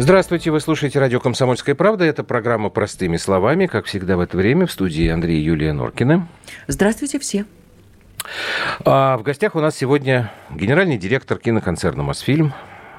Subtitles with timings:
[0.00, 2.04] Здравствуйте, вы слушаете радио «Комсомольская правда».
[2.04, 3.66] Это программа «Простыми словами».
[3.66, 6.28] Как всегда в это время в студии Андрей и Юлия Норкина.
[6.68, 7.46] Здравствуйте все.
[8.84, 12.54] А в гостях у нас сегодня генеральный директор киноконцерна «Мосфильм»,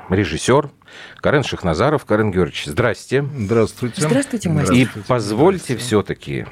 [0.09, 0.71] режиссер
[1.21, 2.04] Карен Шахназаров.
[2.04, 3.23] Карен Георгиевич, здрасте.
[3.34, 4.02] Здравствуйте.
[4.02, 4.73] Здравствуйте, мастер.
[4.73, 6.47] И позвольте все-таки,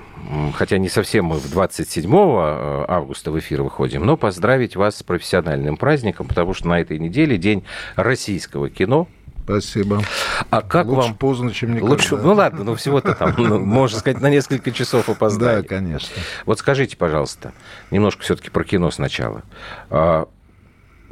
[0.53, 5.03] хотя не совсем мы в 27 э, августа в эфир выходим, но поздравить вас с
[5.03, 7.65] профессиональным праздником, потому что на этой неделе День
[7.97, 9.09] российского кино–
[9.47, 10.01] Спасибо.
[10.49, 11.15] А как Лучше вам...
[11.15, 11.91] поздно, чем никогда.
[11.91, 15.61] Лучше, ну ладно, ну всего-то там, ну, можно сказать, на несколько часов опоздали.
[15.61, 16.21] Да, конечно.
[16.45, 17.53] Вот скажите, пожалуйста,
[17.89, 19.43] немножко все-таки про кино сначала.
[19.89, 20.27] А,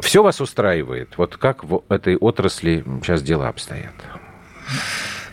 [0.01, 1.17] все вас устраивает?
[1.17, 3.93] Вот как в этой отрасли сейчас дела обстоят?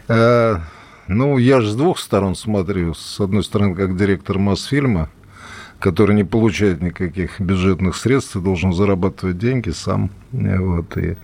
[0.06, 0.60] А,
[1.08, 2.94] ну, я же с двух сторон смотрю.
[2.94, 5.08] С одной стороны, как директор Мосфильма,
[5.80, 10.08] который не получает никаких бюджетных средств и должен зарабатывать деньги сам.
[10.30, 11.16] Вот, и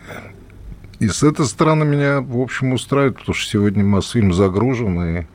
[1.01, 5.27] и с этой стороны меня, в общем, устраивает, потому что сегодня Мосфильм загружен, и,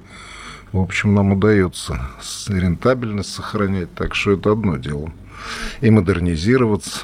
[0.74, 2.02] в общем, нам удается
[2.48, 5.12] рентабельность сохранять, так что это одно дело.
[5.82, 7.04] И модернизироваться.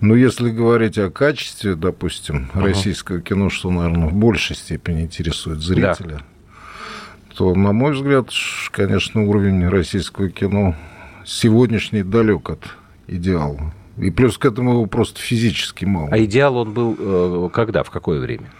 [0.00, 2.62] Но если говорить о качестве, допустим, uh-huh.
[2.62, 7.34] российского кино, что, наверное, в большей степени интересует зрителя, да.
[7.34, 8.28] то, на мой взгляд,
[8.70, 10.76] конечно, уровень российского кино
[11.24, 12.64] сегодняшний далек от
[13.06, 13.72] идеала.
[13.98, 16.08] И плюс к этому его просто физически мало.
[16.10, 18.50] А идеал он был э, когда, в какое время?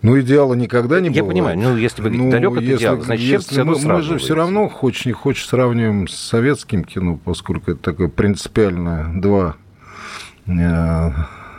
[0.00, 1.16] Ну, идеала никогда не было.
[1.16, 4.18] Я понимаю, ну, если вы ну, далек от если, идеала, значит, если мы, мы же
[4.18, 9.56] все равно, хочешь не хочешь, сравниваем с советским кино, поскольку это такое принципиально два
[10.46, 11.10] Э,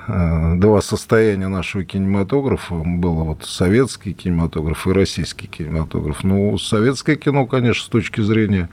[0.07, 6.23] два состояния нашего кинематографа было вот советский кинематограф и российский кинематограф.
[6.23, 8.69] Ну, советское кино, конечно, с точки зрения,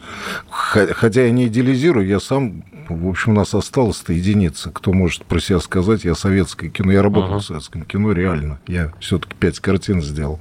[0.49, 5.41] хотя я не идеализирую, я сам, в общем, у нас осталось-то единица, кто может про
[5.41, 7.41] себя сказать, я советское кино, я работал uh-huh.
[7.41, 10.41] в советском кино, реально, я все-таки пять картин сделал.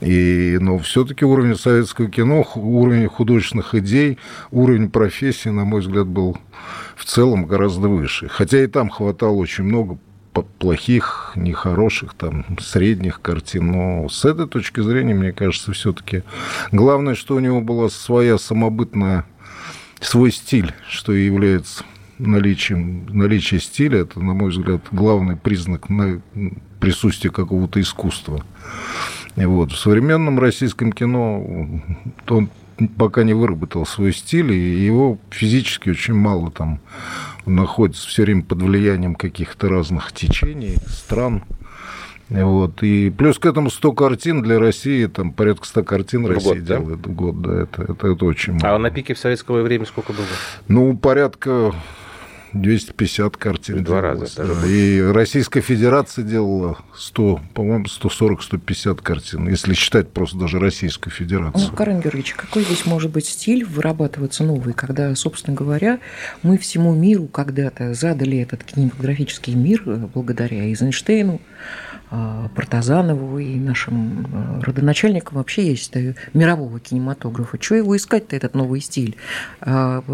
[0.00, 4.18] И, но все-таки уровень советского кино, уровень художественных идей,
[4.50, 6.36] уровень профессии, на мой взгляд, был
[6.96, 8.28] в целом гораздо выше.
[8.28, 9.98] Хотя и там хватало очень много
[10.58, 13.72] плохих, нехороших, там, средних картин.
[13.72, 16.24] Но с этой точки зрения, мне кажется, все-таки
[16.72, 19.24] главное, что у него была своя самобытная,
[20.00, 21.84] свой стиль, что и является
[22.18, 26.20] наличием, наличие стиля, это, на мой взгляд, главный признак на
[26.80, 28.44] присутствия какого-то искусства.
[29.36, 29.72] И вот.
[29.72, 31.82] В современном российском кино
[32.28, 32.50] он
[32.98, 36.80] пока не выработал свой стиль, и его физически очень мало там
[37.46, 41.44] находится все время под влиянием каких-то разных течений, стран.
[42.28, 42.82] Вот.
[42.82, 46.64] И плюс к этому 100 картин для России, там порядка 100 картин в Россия год,
[46.64, 47.10] делает да?
[47.10, 48.74] в год, да, это, это, это очень мало.
[48.74, 50.26] А на пике в советское время сколько было?
[50.66, 51.72] Ну, порядка
[52.52, 53.84] 250 картин.
[53.84, 54.42] Два раза.
[54.66, 61.68] И Российская Федерация делала 100, по-моему, 140-150 картин, если считать просто даже Российскую Федерацию.
[61.70, 66.00] Ну, Карен Георгиевич, какой здесь может быть стиль вырабатываться новый, когда, собственно говоря,
[66.42, 71.40] мы всему миру когда-то задали этот кинематографический мир э, благодаря Эйзенштейну,
[72.08, 75.92] Партазанову и нашим а, родоначальникам вообще есть
[76.34, 77.58] мирового кинематографа.
[77.58, 79.16] Чего его искать-то, этот новый стиль?
[79.60, 80.04] А,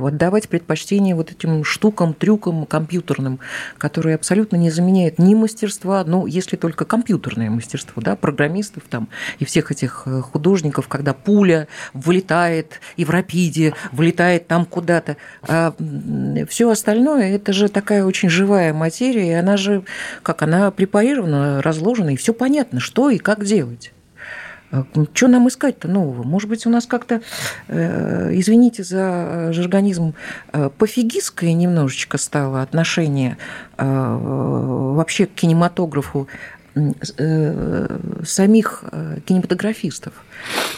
[0.00, 3.40] отдавать предпочтение вот этим штукам, трюкам компьютерным,
[3.76, 9.08] которые абсолютно не заменяют ни мастерства, ну, если только компьютерное мастерство, да, программистов там
[9.40, 15.16] и всех этих э, художников, когда пуля вылетает и в рапиде, вылетает там куда-то.
[15.42, 15.74] А
[16.48, 19.82] все остальное, это же такая очень живая материя, и она же,
[20.22, 23.92] как она препарирована подробно разложено, и все понятно, что и как делать.
[24.70, 24.84] А,
[25.14, 26.22] что нам искать-то нового?
[26.22, 27.20] Может быть, у нас как-то,
[27.68, 30.14] э, извините за жаргонизм,
[30.52, 33.36] э, пофигистское немножечко стало отношение
[33.76, 36.28] э, вообще к кинематографу
[38.24, 38.84] самих
[39.26, 40.12] кинематографистов.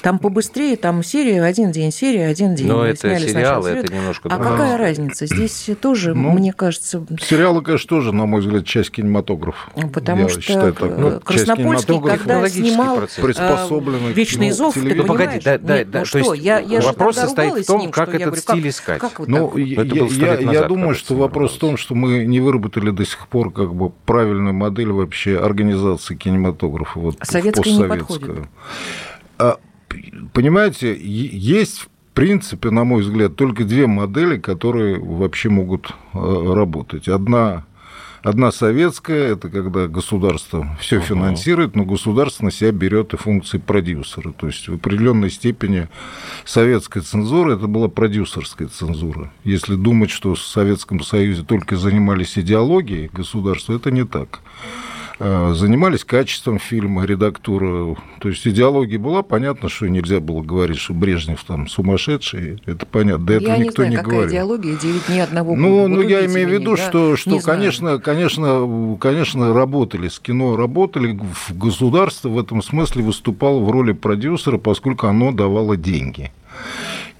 [0.03, 2.67] Там побыстрее, там серия, один день, серия, один день.
[2.67, 4.29] Но это сериалы, это немножко...
[4.29, 5.27] А какая разница?
[5.27, 7.07] Здесь тоже, ну, мне кажется...
[7.21, 9.71] Сериалы, конечно, тоже, на мой взгляд, часть кинематографа.
[9.93, 10.99] Потому Я что считаю, так.
[10.99, 15.07] Ну, Краснопольский, когда снимал приспособленный «Вечный зов», ты понимаешь?
[15.07, 15.99] Погоди, да, да, да.
[16.01, 19.01] Ну, что, я, я вопрос состоит в том, как этот стиль искать.
[19.27, 23.75] Ну, я думаю, что вопрос в том, что мы не выработали до сих пор как
[23.75, 25.84] бы правильную модель вообще организации
[26.19, 26.99] кинематографа.
[26.99, 28.49] Вот, Советская не подходит.
[29.39, 29.59] А,
[30.33, 37.09] понимаете, есть в принципе, на мой взгляд, только две модели, которые вообще могут э, работать.
[37.09, 37.65] Одна
[38.25, 44.33] Одна советская, это когда государство все финансирует, но государство на себя берет и функции продюсера.
[44.33, 45.89] То есть в определенной степени
[46.47, 49.31] советская цензура это была продюсерская цензура.
[49.45, 54.41] Если думать, что в Советском Союзе только занимались идеологией государства, это не так.
[55.19, 57.97] Э, занимались качеством фильма, редактура.
[58.21, 63.27] То есть идеология была, понятно, что нельзя было говорить, что Брежнев там сумасшедший, это понятно,
[63.27, 64.31] до этого я никто не, знаю, не какая говорил.
[64.31, 66.89] идеология, 9 дней одного Ну, ну я имею в виду, да?
[66.89, 67.59] что, что Не знаю.
[67.59, 73.93] конечно, конечно, конечно, работали с кино, работали, в государство в этом смысле выступало в роли
[73.93, 76.33] продюсера, поскольку оно давало деньги.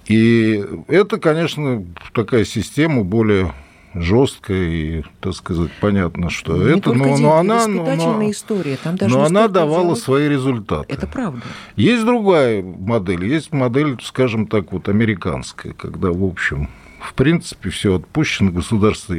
[0.07, 3.53] И это, конечно, такая система более
[3.95, 8.77] жесткая и, так сказать, понятно, что Не это, но, но она, но, история.
[8.77, 10.03] Там даже но она давала идеология.
[10.03, 10.93] свои результаты.
[10.93, 11.43] Это правда.
[11.77, 16.69] Есть другая модель, есть модель, скажем так, вот американская, когда, в общем,
[17.05, 19.15] в принципе, все отпущено, государство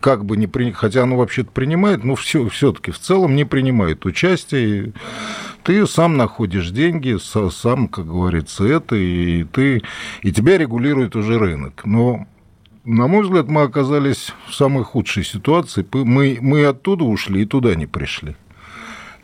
[0.00, 0.70] как бы не при...
[0.70, 4.92] хотя оно вообще-то принимает, но все, все-таки в целом не принимает участие.
[5.64, 9.82] Ты сам находишь деньги, сам, как говорится, это, и ты
[10.22, 11.82] и тебя регулирует уже рынок.
[11.84, 12.26] Но
[12.84, 15.86] на мой взгляд, мы оказались в самой худшей ситуации.
[15.92, 18.36] Мы, мы оттуда ушли и туда не пришли.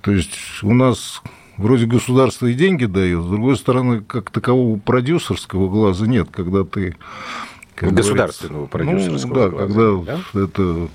[0.02, 1.22] То есть у нас
[1.56, 6.96] вроде государство и деньги дает, с другой стороны, как такового продюсерского глаза нет, когда ты...
[7.74, 10.88] как Государственного говорится, продюсерского ну, да, глаза, когда это...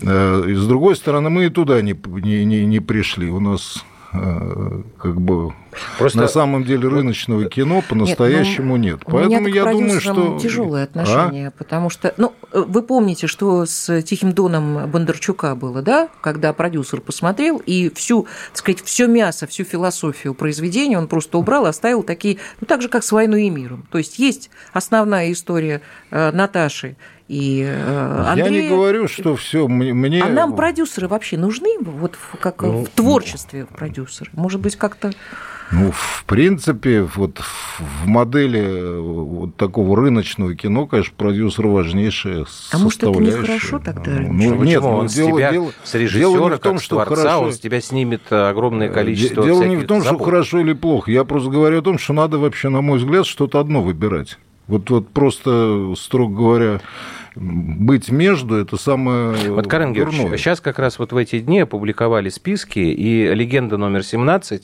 [0.00, 3.30] э, И с другой стороны, мы и туда не, не, не, не пришли.
[3.30, 5.54] У нас э, как бы
[5.98, 9.00] Просто на самом деле рыночного кино по-настоящему нет.
[9.06, 10.38] ну, меня Поэтому я думаю, что...
[10.40, 10.84] тяжелое А?
[10.84, 17.00] отношение, потому что, ну, вы помните, что с Тихим Доном Бондарчука было, да, когда продюсер
[17.00, 22.38] посмотрел и всю, так сказать, все мясо, всю философию произведения он просто убрал, оставил такие,
[22.60, 23.86] ну, так же, как с «Войной и миром».
[23.90, 26.96] То есть есть основная история э, Наташи
[27.28, 28.50] и э, Андрея.
[28.50, 30.22] Я не говорю, что все мне...
[30.22, 34.30] А нам продюсеры вообще нужны, вот в- как Ну, в творчестве продюсеры?
[34.32, 35.12] Может быть, как-то...
[35.72, 42.78] Ну, в принципе, вот в модели э, вот такого рыночного кино, конечно, продюсер важнейшая А
[42.78, 44.12] может, это нехорошо тогда?
[44.12, 46.78] Ну, Ну, нет, ну, он с дело- тебя, дело- с дело режиссера, не в том,
[46.78, 50.10] что творца, хорошо- он с тебя снимет э, огромное количество Дело не в том, что
[50.12, 50.24] забот.
[50.26, 51.10] хорошо или плохо.
[51.10, 54.38] Я просто говорю о том, что надо вообще, на мой взгляд, что-то одно выбирать.
[54.68, 56.80] Вот, вот просто, строго говоря,
[57.36, 62.30] быть между это самое Вот, Карен Георгиевич, сейчас как раз вот в эти дни опубликовали
[62.30, 64.62] списки, и «Легенда номер 17»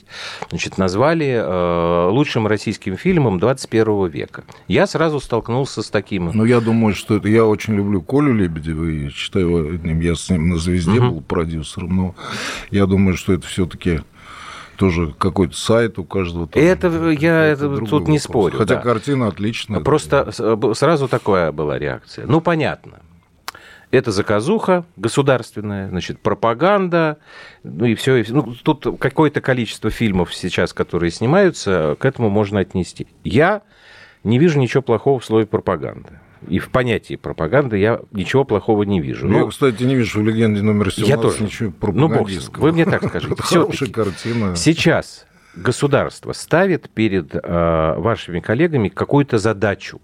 [0.49, 4.45] значит, назвали э, лучшим российским фильмом 21 века.
[4.69, 6.31] Я сразу столкнулся с таким...
[6.33, 7.29] Ну, я думаю, что это...
[7.29, 11.11] Я очень люблю Колю Лебедева и считаю, я с ним на «Звезде» Мгм.
[11.11, 12.15] был продюсером, но
[12.71, 14.01] я думаю, что это все таки
[14.83, 16.49] тоже какой-то сайт у каждого.
[16.49, 18.23] там Это я это тут не вопрос.
[18.23, 18.81] спорю, Хотя да.
[18.81, 19.79] картина отличная.
[19.79, 22.27] Просто б- сразу такая была реакция.
[22.27, 22.99] Ну, понятно.
[23.93, 27.19] Это заказуха государственная, значит, пропаганда,
[27.63, 28.25] ну и все.
[28.31, 33.07] Ну, тут какое-то количество фильмов сейчас, которые снимаются, к этому можно отнести.
[33.23, 33.63] Я
[34.25, 36.21] не вижу ничего плохого в слове пропаганда.
[36.49, 39.27] И в понятии пропаганды я ничего плохого не вижу.
[39.29, 41.45] Ну, Ну, кстати, не вижу в «Легенде номер 17» я тоже.
[41.45, 41.81] ничего Ну, бог
[42.11, 42.63] пропагандистского.
[42.63, 43.35] Вы мне так скажите.
[43.39, 44.57] Хорошая картина.
[44.57, 50.01] Сейчас государство ставит перед э, вашими коллегами какую-то задачу.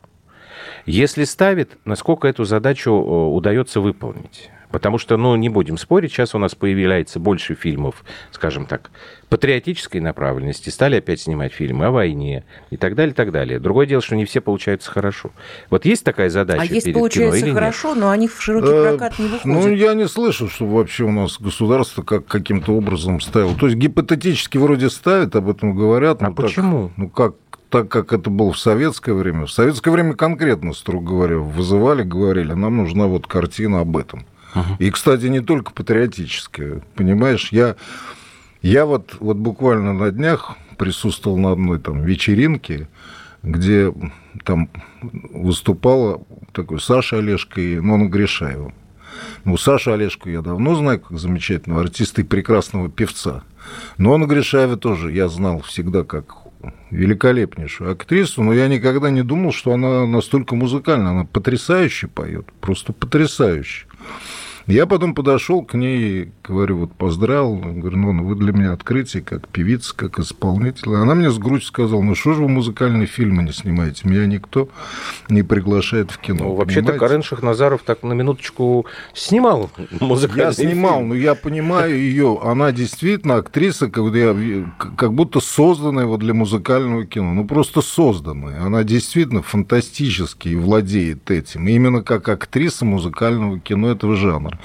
[0.87, 4.51] Если ставит, насколько эту задачу э, удается выполнить?
[4.71, 8.91] Потому что, ну, не будем спорить, сейчас у нас появляется больше фильмов, скажем так,
[9.29, 13.59] патриотической направленности, стали опять снимать фильмы о войне и так далее, и так далее.
[13.59, 15.31] Другое дело, что не все получаются хорошо.
[15.71, 18.69] Вот есть такая задача А есть, перед получается, кино или хорошо, но они в широкий
[18.69, 19.45] Э, прокат не выходят.
[19.45, 23.55] Ну, я не слышал, что вообще у нас государство как, каким-то образом ставило.
[23.55, 26.23] То есть гипотетически вроде ставит, об этом говорят.
[26.23, 26.91] А но так- почему?
[26.97, 27.35] ну, как
[27.71, 29.47] так как это было в советское время.
[29.47, 34.25] В советское время конкретно, строго говоря, вызывали, говорили, нам нужна вот картина об этом.
[34.79, 36.83] И, кстати, не только патриотическая.
[36.95, 37.77] Понимаешь, я,
[38.63, 42.89] я вот, вот буквально на днях присутствовал на одной там вечеринке,
[43.43, 43.93] где
[44.45, 44.69] там
[45.03, 48.73] выступала такой Саша Олешко и Нона Гришаева.
[49.45, 53.43] Ну, Сашу Олешку я давно знаю как замечательного артиста и прекрасного певца.
[53.97, 56.37] Но Нона Гришаева тоже я знал всегда как
[56.91, 61.11] великолепнейшую актрису, но я никогда не думал, что она настолько музыкальна.
[61.11, 63.87] Она потрясающе поет, просто потрясающе.
[64.69, 69.49] Я потом подошел к ней говорю, вот поздравил, говорю, ну, вы для меня открытие, как
[69.49, 70.95] певица, как исполнитель.
[70.95, 74.09] Она мне с грудью сказала, ну что же вы музыкальные фильмы не снимаете?
[74.09, 74.69] Меня никто
[75.29, 76.45] не приглашает в кино.
[76.45, 76.95] Ну, вообще-то?
[76.95, 79.71] Карен Шахназаров так на минуточку снимал
[80.01, 82.41] музыкальные Я снимал, но я понимаю ее.
[82.43, 87.35] Она действительно актриса, как, будто созданная вот для музыкального кино.
[87.35, 88.63] Ну, просто созданная.
[88.63, 91.69] Она действительно фантастически владеет этим.
[91.69, 94.58] Именно как актриса музыкального кино этого жанра.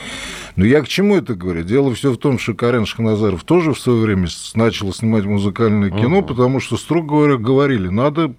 [0.56, 1.64] Но я к чему это говорю?
[1.64, 6.20] Дело все в том, что Карен Шахназаров тоже в свое время начала снимать музыкальное кино,
[6.20, 6.26] Мгм.
[6.28, 8.34] потому что, строго говоря, говорили, надо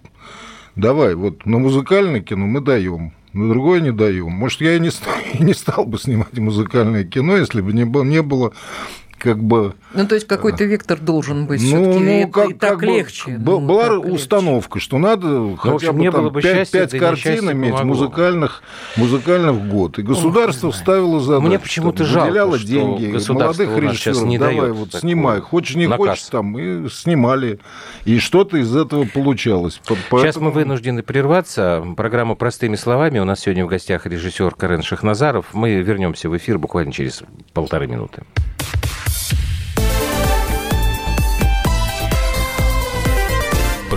[0.76, 4.30] давай, вот на музыкальное кино мы даем, на другое не даем.
[4.30, 4.90] Может, я и не,
[5.38, 8.52] и не стал бы снимать музыкальное кино, если бы не было, не было
[9.25, 9.75] как бы...
[9.95, 13.38] Ну, то есть какой-то вектор должен быть ну, ну, как, и так как легче.
[13.38, 14.85] Бы, ну, была установка, легче.
[14.85, 18.62] что надо ну, хотя общем, бы, там, было бы 5, 5 картин иметь музыкальных,
[18.97, 19.99] музыкальных в год.
[19.99, 21.47] И государство Ох, ставило задачу.
[21.47, 24.25] Мне почему-то жалко, деньги молодых режиссеров.
[24.25, 25.40] Не давай, вот снимай.
[25.40, 26.07] Хочешь, не наказ.
[26.07, 27.61] хочешь, там, и снимали.
[28.04, 29.81] И что-то из этого получалось.
[29.87, 30.21] Поэтому...
[30.21, 31.83] Сейчас мы вынуждены прерваться.
[31.97, 33.21] Программа «Простыми словами».
[33.21, 35.47] У нас сегодня в гостях режиссер Карен Шахназаров.
[35.54, 37.23] Мы вернемся в эфир буквально через
[37.54, 38.23] полторы минуты.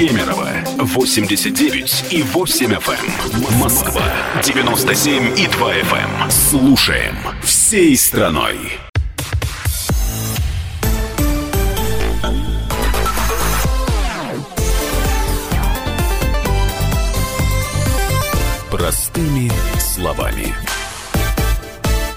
[0.00, 3.52] Кемерово 89 и 8 FM.
[3.52, 3.58] Эм.
[3.60, 4.02] Москва
[4.42, 6.22] 97 и 2 FM.
[6.22, 6.30] Эм.
[6.30, 8.56] Слушаем всей страной.
[18.70, 20.54] Простыми словами.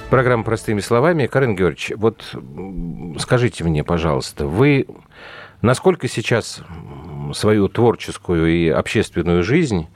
[0.10, 1.26] Программа «Простыми словами».
[1.26, 2.34] Карен Георгиевич, вот
[3.20, 4.88] скажите мне, пожалуйста, вы
[5.62, 6.62] насколько сейчас
[7.34, 9.88] свою творческую и общественную жизнь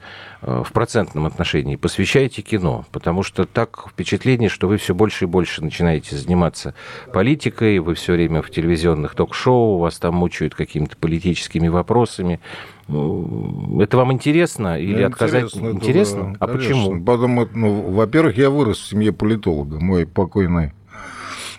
[0.42, 5.26] э, в процентном отношении посвящаете кино, потому что так впечатление, что вы все больше и
[5.26, 6.74] больше начинаете заниматься
[7.12, 12.40] политикой, вы все время в телевизионных ток-шоу, вас там мучают какими-то политическими вопросами.
[12.88, 15.44] Это вам интересно или да, отказать?
[15.44, 15.68] Интересно.
[15.68, 16.22] интересно?
[16.32, 16.74] Да, а конечно.
[16.74, 17.04] почему?
[17.04, 19.78] Потому, ну, во-первых, я вырос в семье политолога.
[19.78, 20.72] Мой покойный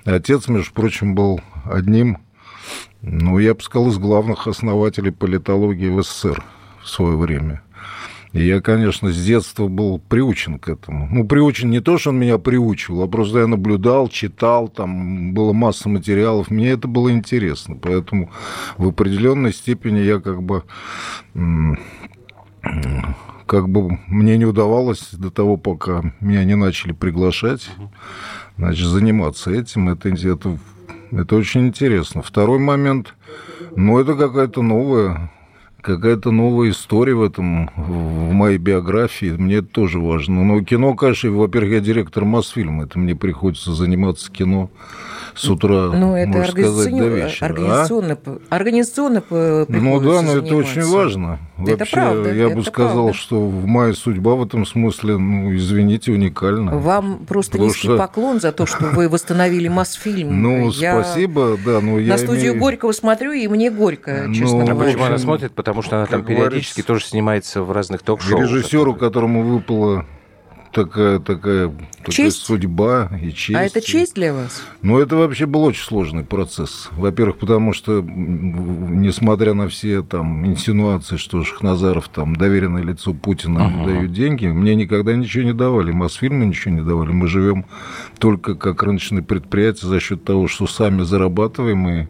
[0.05, 2.17] отец, между прочим, был одним
[3.01, 6.43] ну, я бы сказал, из главных основателей политологии в СССР
[6.83, 7.61] в свое время.
[8.31, 11.07] И я, конечно, с детства был приучен к этому.
[11.11, 15.51] Ну, приучен не то, что он меня приучил, а просто я наблюдал, читал, там было
[15.51, 16.51] масса материалов.
[16.51, 17.75] Мне это было интересно.
[17.75, 18.31] Поэтому
[18.77, 20.63] в определенной степени я как бы
[23.47, 27.67] как бы мне не удавалось до того, пока меня не начали приглашать,
[28.57, 29.89] значит, заниматься этим.
[29.89, 30.59] Это, это
[31.11, 32.21] это очень интересно.
[32.21, 33.15] Второй момент,
[33.75, 35.31] ну, это какая-то новая
[35.81, 39.35] какая-то новая история в этом, в моей биографии.
[39.37, 40.43] Мне это тоже важно.
[40.43, 42.83] Но кино, конечно, во-первых, я директор Мосфильма.
[42.83, 44.69] Это мне приходится заниматься кино
[45.39, 47.45] с утра, ну, это можно сказать, до вечера.
[47.45, 48.39] Организационно, а?
[48.49, 51.39] организационно Ну да, но это очень важно.
[51.55, 52.33] Вообще, это правда.
[52.33, 53.13] Я бы сказал, правда.
[53.13, 56.77] что моя судьба в этом смысле, ну, извините, уникальна.
[56.77, 57.97] Вам просто Потому низкий что...
[57.97, 60.41] поклон за то, что вы восстановили Мосфильм.
[60.41, 61.79] Ну, я спасибо, да.
[61.79, 62.59] Но я На студию имею...
[62.59, 64.73] Горького смотрю, и мне горько, ну, честно говоря.
[64.73, 65.53] А почему она смотрит?
[65.53, 68.41] Потому что она там периодически тоже снимается в разных ток-шоу.
[68.41, 70.05] Режиссеру, которому выпало
[70.71, 71.73] такая, такая,
[72.03, 73.59] такая судьба и честь.
[73.59, 74.61] А это честь для вас?
[74.81, 76.89] Ну, это вообще был очень сложный процесс.
[76.91, 83.85] Во-первых, потому что, несмотря на все там инсинуации, что Шахназаров там доверенное лицо Путина uh-huh.
[83.85, 85.91] дают деньги, мне никогда ничего не давали.
[85.91, 87.09] Мосфильмы ничего не давали.
[87.09, 87.65] Мы живем
[88.17, 92.07] только как рыночное предприятие за счет того, что сами зарабатываем и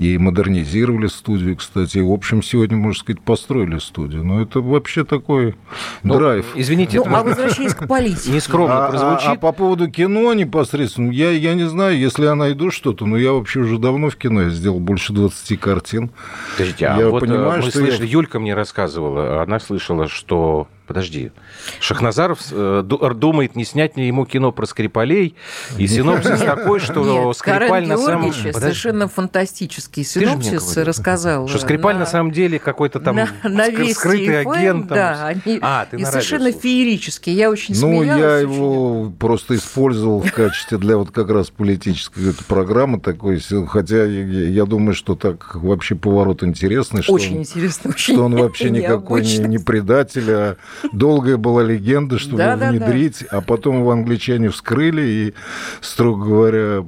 [0.00, 1.98] и модернизировали студию, кстати.
[1.98, 4.24] В общем, сегодня, можно сказать, построили студию.
[4.24, 5.54] Но это вообще такой
[6.02, 6.46] ну, драйв.
[6.54, 8.32] Извините, ну, это а возвращаясь к политике.
[8.32, 9.28] Нескромно а, прозвучит.
[9.28, 13.18] А, а по поводу кино непосредственно, я, я не знаю, если я найду что-то, но
[13.18, 16.10] я вообще уже давно в кино, я сделал больше 20 картин.
[16.52, 18.12] Подождите, а я вот понимаю, мы что слышали, я...
[18.12, 21.30] Юлька мне рассказывала, она слышала, что Подожди.
[21.78, 25.36] Шахназаров э, думает, не снять ли ему кино про Скрипалей,
[25.78, 28.32] и синопсис такой, что Нет, Скрипаль на самом...
[28.32, 31.46] деле совершенно фантастический синопсис рассказал.
[31.46, 34.88] Что Скрипаль на, самом деле какой-то там на, скрытый агент.
[34.88, 34.98] Там.
[34.98, 35.60] Да, они...
[35.62, 37.34] а, ты и совершенно феерический.
[37.34, 42.98] Я очень ну, я его просто использовал в качестве для вот как раз политической программы
[42.98, 47.04] такой, хотя я думаю, что так вообще поворот интересный.
[47.06, 47.96] Очень интересно.
[47.96, 50.56] Что он вообще никакой не предатель, а
[50.92, 53.38] долгая была легенда, чтобы да, внедрить, да, да.
[53.38, 55.34] а потом его англичане вскрыли и,
[55.80, 56.84] строго говоря,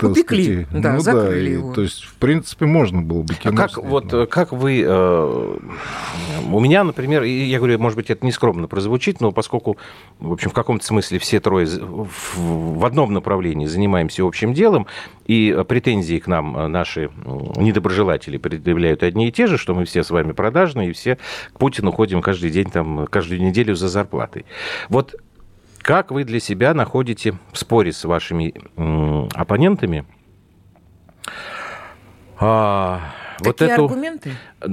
[0.00, 1.72] Упекли, сказать, да, ну, закрыли да, его.
[1.72, 3.54] И, то есть, в принципе, можно было бы кино.
[3.54, 4.84] А как, вот, э, как вы...
[4.86, 5.56] Э,
[6.50, 9.76] у меня, например, я говорю, может быть, это не скромно прозвучит, но поскольку,
[10.18, 14.86] в общем, в каком-то смысле все трое в, в одном направлении занимаемся общим делом,
[15.26, 17.10] и претензии к нам э, наши
[17.56, 21.18] недоброжелатели предъявляют одни и те же, что мы все с вами продажные, и все
[21.52, 24.44] к Путину ходим каждый день, там, каждую неделю за зарплатой.
[24.88, 25.14] Вот
[25.82, 28.54] как вы для себя находите в споре с вашими
[29.34, 30.06] оппонентами
[32.38, 33.00] а,
[33.42, 33.84] вот какие эту...
[33.84, 34.32] аргументы?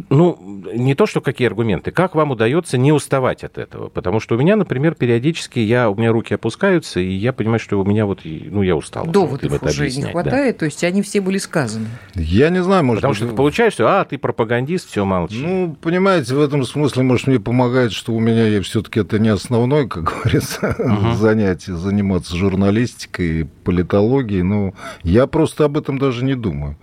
[0.09, 1.91] Ну, не то, что какие аргументы.
[1.91, 3.89] Как вам удается не уставать от этого?
[3.89, 7.79] Потому что у меня, например, периодически я, у меня руки опускаются, и я понимаю, что
[7.79, 9.05] у меня вот, ну, я устал.
[9.07, 10.59] Доводов вот уже не хватает, да.
[10.59, 11.87] то есть они все были сказаны.
[12.15, 13.17] Я не знаю, может Потому быть...
[13.17, 15.41] что ты получаешь, что, а, ты пропагандист, все молчи.
[15.41, 19.29] Ну, понимаете, в этом смысле, может, мне помогает, что у меня я все-таки это не
[19.29, 21.15] основное, как говорится, uh-huh.
[21.15, 24.43] занятие, заниматься журналистикой, политологией.
[24.43, 24.73] Ну,
[25.03, 26.77] я просто об этом даже не думаю.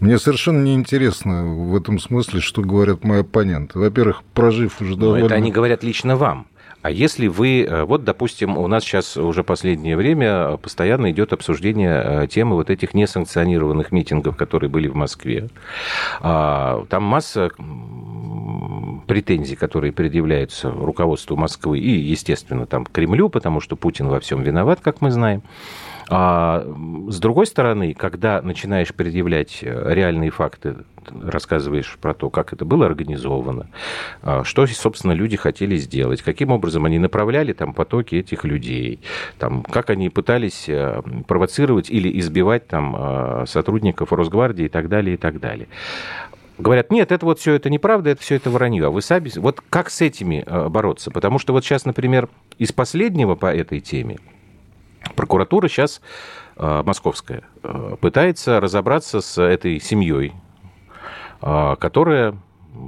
[0.00, 3.78] Мне совершенно неинтересно в этом смысле, что говорят мои оппоненты.
[3.78, 5.20] Во-первых, прожив уже довольно...
[5.20, 6.46] Но это они говорят лично вам.
[6.86, 12.00] А если вы, э, вот, допустим, у нас сейчас уже последнее время постоянно идет обсуждение
[12.00, 15.48] э, темы вот этих несанкционированных митингов, которые были в Москве.
[16.20, 17.50] А, там масса
[19.08, 24.78] претензий, которые предъявляются руководству Москвы и, естественно, там Кремлю, потому что Путин во всем виноват,
[24.80, 25.42] как мы знаем.
[26.08, 26.64] А
[27.08, 30.76] с другой стороны, когда начинаешь предъявлять э, реальные факты,
[31.22, 33.68] рассказываешь про то, как это было организовано,
[34.22, 39.00] а, что, собственно, люди хотели сделать, каким образом они направляли там потоки этих людей,
[39.38, 45.14] там, как они пытались э, провоцировать или избивать там э, сотрудников Росгвардии и так далее,
[45.14, 45.68] и так далее
[46.58, 48.86] говорят, нет, это вот все это неправда, это все это вранье.
[48.86, 49.30] А вы сами...
[49.36, 51.10] Вот как с этими бороться?
[51.10, 54.16] Потому что вот сейчас, например, из последнего по этой теме
[55.14, 56.00] Прокуратура сейчас,
[56.56, 60.32] э, московская, э, пытается разобраться с этой семьей, э,
[61.40, 62.34] которая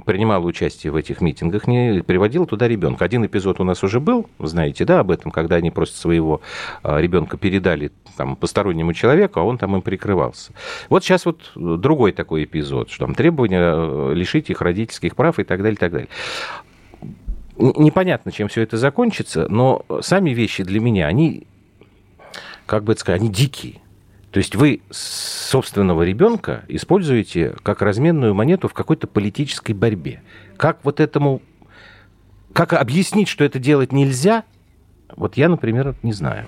[0.05, 3.05] принимала участие в этих митингах, не приводила туда ребенка.
[3.05, 6.41] Один эпизод у нас уже был, знаете, да, об этом, когда они просто своего
[6.83, 10.53] ребенка передали там, постороннему человеку, а он там им прикрывался.
[10.89, 15.63] Вот сейчас вот другой такой эпизод, что там требования лишить их родительских прав и так
[15.63, 16.09] далее, и так далее.
[17.57, 21.47] Непонятно, чем все это закончится, но сами вещи для меня, они
[22.67, 23.81] как бы это сказать, они дикие.
[24.31, 30.21] То есть вы собственного ребенка используете как разменную монету в какой-то политической борьбе.
[30.57, 31.41] Как вот этому,
[32.53, 34.43] как объяснить, что это делать нельзя,
[35.15, 36.45] вот я, например, не знаю.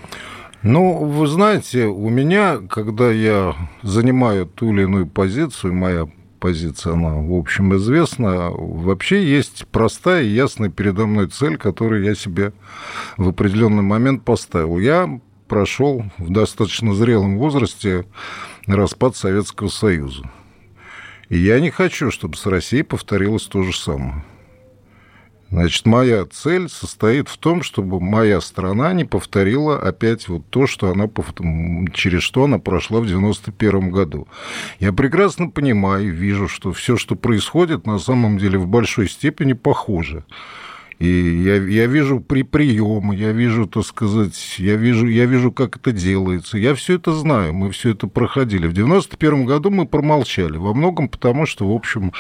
[0.62, 6.08] Ну, вы знаете, у меня, когда я занимаю ту или иную позицию, моя
[6.40, 12.14] позиция, она, в общем, известна, вообще есть простая и ясная передо мной цель, которую я
[12.14, 12.54] себе
[13.18, 14.78] в определенный момент поставил.
[14.78, 15.20] Я
[15.52, 18.06] прошел в достаточно зрелом возрасте
[18.68, 20.24] распад Советского Союза.
[21.28, 24.24] И я не хочу, чтобы с Россией повторилось то же самое.
[25.50, 30.90] Значит, моя цель состоит в том, чтобы моя страна не повторила опять вот то, что
[30.90, 31.10] она,
[31.94, 34.30] через что она прошла в 91 году.
[34.80, 40.24] Я прекрасно понимаю, вижу, что все, что происходит, на самом деле в большой степени похоже
[41.02, 45.78] и я, я вижу при приемы, я вижу, так сказать, я вижу, я вижу, как
[45.78, 46.60] это делается.
[46.60, 48.68] Я все это знаю, мы все это проходили.
[48.68, 50.58] В 91 году мы промолчали.
[50.58, 52.12] Во многом потому, что, в общем,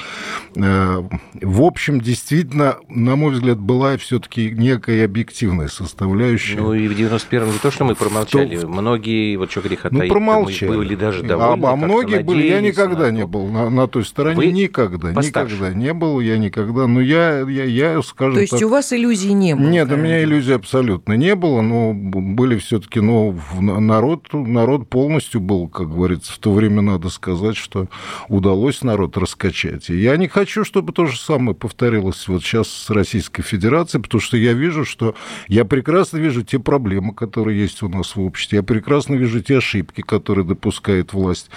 [0.56, 1.04] э,
[1.44, 6.58] в общем, действительно, на мой взгляд, была все-таки некая объективная составляющая.
[6.58, 8.56] Ну и в 91-м не то, что мы промолчали.
[8.56, 8.68] В...
[8.68, 10.70] Многие, вот что греха ну, таить, промолчали.
[10.72, 11.68] мы были даже довольны.
[11.68, 12.48] А, а многие были.
[12.48, 14.38] Я никогда на не был на, на той стороне.
[14.38, 15.14] Вы никогда.
[15.14, 15.54] Постарше.
[15.54, 16.20] Никогда не был.
[16.20, 16.88] Я никогда.
[16.88, 19.68] Но я, я, я скажу то есть так, вас иллюзий не было?
[19.68, 25.68] Нет, у меня иллюзий абсолютно не было, но были все-таки, ну, народ, народ полностью был,
[25.68, 27.88] как говорится, в то время надо сказать, что
[28.28, 29.90] удалось народ раскачать.
[29.90, 34.22] И я не хочу, чтобы то же самое повторилось вот сейчас с Российской Федерацией, потому
[34.22, 35.16] что я вижу, что
[35.48, 39.58] я прекрасно вижу те проблемы, которые есть у нас в обществе, я прекрасно вижу те
[39.58, 41.50] ошибки, которые допускает власть.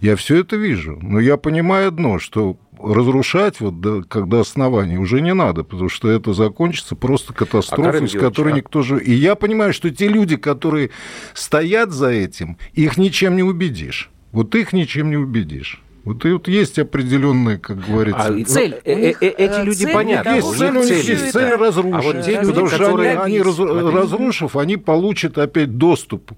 [0.00, 5.20] Я все это вижу, но я понимаю одно, что разрушать вот до, когда основания уже
[5.20, 8.56] не надо, потому что это закончится просто катастрофой, а с которой а...
[8.56, 9.02] никто же...
[9.02, 10.90] И я понимаю, что те люди, которые
[11.34, 14.10] стоят за этим, их ничем не убедишь.
[14.32, 15.82] Вот их ничем не убедишь.
[16.04, 18.26] Вот и вот есть определенные, как говорится.
[18.26, 18.80] А, цель.
[18.84, 20.30] Э, э, э, эти люди понятны.
[20.30, 21.94] Есть цель, у них есть цель разрушить.
[21.94, 26.32] А вот те люди, потому что они, они разрушив, они получат опять доступ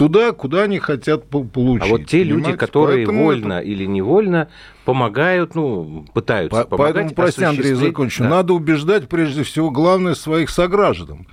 [0.00, 1.86] туда, куда они хотят получить.
[1.86, 2.48] А вот те понимаете?
[2.48, 3.66] люди, которые Поэтому вольно это...
[3.66, 4.48] или невольно
[4.86, 6.94] помогают, ну, пытаются По- помогать.
[6.94, 8.22] Поэтому, прости, Андрей, закончу.
[8.22, 8.30] Да.
[8.30, 11.26] Надо убеждать, прежде всего, главное, своих сограждан.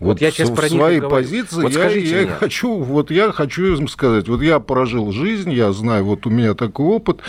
[0.00, 2.26] Вот, вот я сейчас в, про своей позиции вот я, я мне.
[2.30, 6.54] хочу, вот я хочу им сказать, вот я прожил жизнь, я знаю, вот у меня
[6.54, 7.20] такой опыт,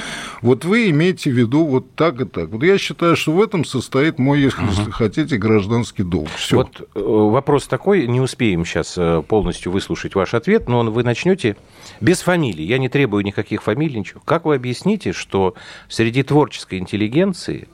[0.42, 2.50] вот вы имеете в виду вот так и так.
[2.50, 4.92] Вот я считаю, что в этом состоит мой, если угу.
[4.92, 6.30] хотите, гражданский долг.
[6.36, 6.58] Всё.
[6.58, 11.56] Вот э, вопрос такой, не успеем сейчас э, полностью выслушать ваш ответ, но вы начнете
[12.02, 12.66] без фамилий.
[12.66, 14.22] Я не требую никаких фамилий, ничего.
[14.26, 15.56] Как вы объясните, что
[15.88, 17.68] среди творческой интеллигенции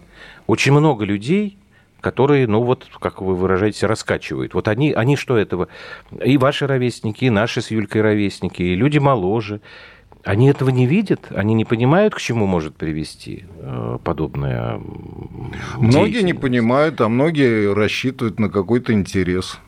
[0.47, 1.57] очень много людей
[2.01, 4.53] которые, ну вот, как вы выражаетесь, раскачивают.
[4.53, 5.67] Вот они, они что этого?
[6.23, 9.61] И ваши ровесники, и наши с Юлькой ровесники, и люди моложе.
[10.23, 14.81] Они этого не видят, они не понимают, к чему может привести э, подобное.
[15.77, 19.59] Многие не понимают, а многие рассчитывают на какой-то интерес.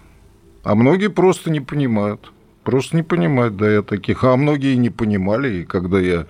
[0.63, 2.31] А многие просто не понимают.
[2.67, 4.25] Просто не понимают, да, я таких.
[4.25, 6.25] А многие не понимали, и когда я,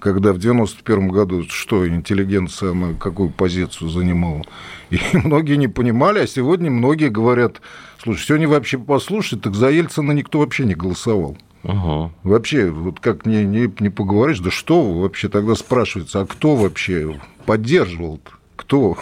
[0.00, 4.44] когда в 91 году, что интеллигенция, она какую позицию занимала,
[4.90, 7.62] и многие не понимали, а сегодня многие говорят,
[8.02, 11.38] слушай, сегодня вообще послушай, так за Ельцина никто вообще не голосовал.
[11.62, 12.12] Угу.
[12.22, 17.18] Вообще, вот как не, не, не поговоришь, да что вообще тогда спрашивается, а кто вообще
[17.46, 18.37] поддерживал -то?
[18.68, 18.98] Кто?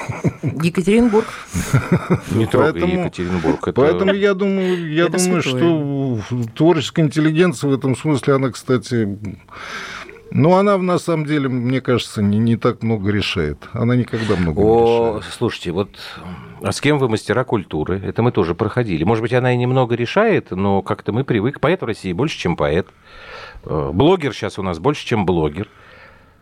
[0.62, 1.26] Екатеринбург.
[2.30, 3.66] Не поэтому, Екатеринбург.
[3.66, 3.72] Это...
[3.72, 6.20] Поэтому я думаю, я думаю что
[6.54, 9.18] творческая интеллигенция в этом смысле, она, кстати,
[10.30, 13.58] ну, она, на самом деле, мне кажется, не, не так много решает.
[13.72, 15.34] Она никогда много О, не решает.
[15.36, 15.98] Слушайте, вот
[16.62, 18.00] а с кем вы мастера культуры?
[18.04, 19.02] Это мы тоже проходили.
[19.02, 21.58] Может быть, она и немного решает, но как-то мы привыкли.
[21.58, 22.86] Поэт в России больше, чем поэт.
[23.64, 25.68] Э, блогер сейчас у нас больше, чем блогер.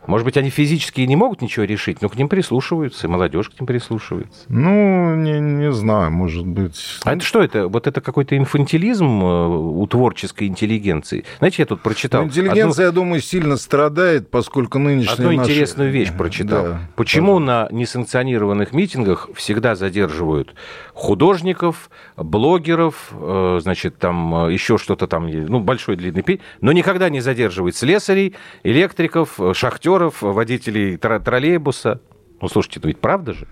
[0.07, 3.59] Может быть, они физически не могут ничего решить, но к ним прислушиваются, и молодежь к
[3.59, 4.43] ним прислушивается.
[4.49, 6.99] Ну, не, не знаю, может быть.
[7.05, 7.69] А это что это?
[7.69, 11.25] Вот это какой-то инфантилизм э, у творческой интеллигенции?
[11.39, 12.23] Знаете, я тут прочитал...
[12.23, 13.01] Ну, интеллигенция, одну...
[13.01, 15.51] я думаю, сильно страдает, поскольку нынешняя Одну наши...
[15.51, 16.63] интересную вещь прочитал.
[16.65, 17.69] Да, Почему пожалуйста.
[17.73, 20.55] на несанкционированных митингах всегда задерживают
[20.95, 27.11] художников, блогеров, э, значит, там э, еще что-то там, ну, большой длинный пить, но никогда
[27.11, 32.01] не задерживают слесарей, электриков, шахтеров, водителей троллейбуса.
[32.41, 33.47] Ну, слушайте, ну ведь правда же?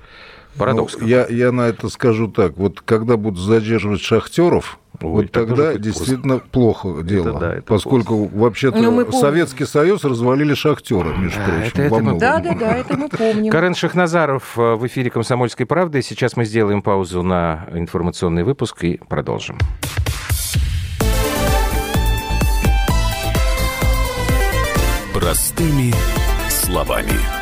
[0.57, 0.97] Парадокс.
[1.01, 2.57] Ну, я, я на это скажу так.
[2.57, 7.31] Вот когда будут задерживать шахтеров, Ой, вот тогда действительно плохо, плохо дело.
[7.31, 11.71] Это да, это поскольку вообще-то ну, Советский Союз развалили шахтеры, между да, прочим.
[11.73, 12.19] Это, это мы...
[12.19, 13.51] Да, да, да, это мы помним.
[13.51, 16.03] Карен Шахназаров э, в эфире «Комсомольской правды».
[16.03, 19.59] Сейчас мы сделаем паузу на информационный выпуск и продолжим.
[25.15, 25.93] Простыми
[26.49, 27.42] словами.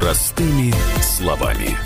[0.00, 1.76] Простыми словами.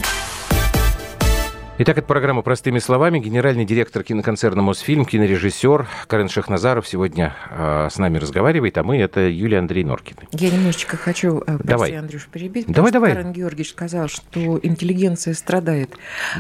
[1.79, 3.19] Итак, это программа «Простыми словами».
[3.19, 9.29] Генеральный директор киноконцерна «Мосфильм», кинорежиссер Карен Шахназаров сегодня э, с нами разговаривает, а мы– это
[9.29, 10.17] Юлия Андрей Норкин.
[10.31, 11.91] Я немножечко хочу, э, давай.
[11.91, 12.67] прости, Андрюш, перебить.
[12.69, 13.15] Давай, давай.
[13.15, 15.91] Карен Георгиевич сказал, что интеллигенция страдает.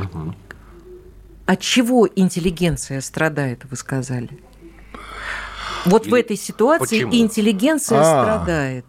[0.00, 0.34] Угу.
[1.46, 4.30] От чего интеллигенция страдает, вы сказали?
[5.84, 6.10] Вот Или...
[6.12, 7.14] в этой ситуации Почему?
[7.14, 8.86] интеллигенция а, страдает.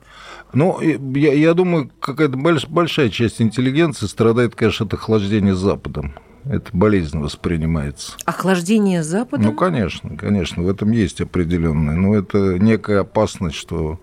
[0.56, 6.14] Ну, я, я думаю, какая-то большая часть интеллигенции страдает, конечно, от охлаждения Западом
[6.50, 8.14] это болезненно воспринимается.
[8.26, 9.44] Охлаждение Запада?
[9.44, 11.96] Ну, конечно, конечно, в этом есть определенное.
[11.96, 14.00] Но это некая опасность, что,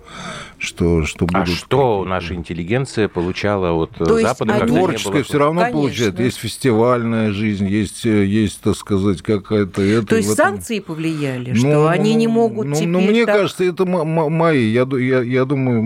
[0.59, 1.55] что, что а будут...
[1.55, 4.55] А что наша интеллигенция получала от То Запада?
[4.55, 5.23] Есть творческое было...
[5.23, 5.81] все равно конечно.
[5.81, 6.21] получает.
[6.21, 9.83] Есть фестивальная жизнь, есть, есть так сказать, какая-то...
[9.83, 10.55] Это, То есть этом...
[10.55, 12.89] санкции повлияли, ну, что они не могут ну, теперь...
[12.89, 13.37] Ну, мне так...
[13.37, 14.71] кажется, это мои.
[14.73, 15.83] Я, я, я думаю,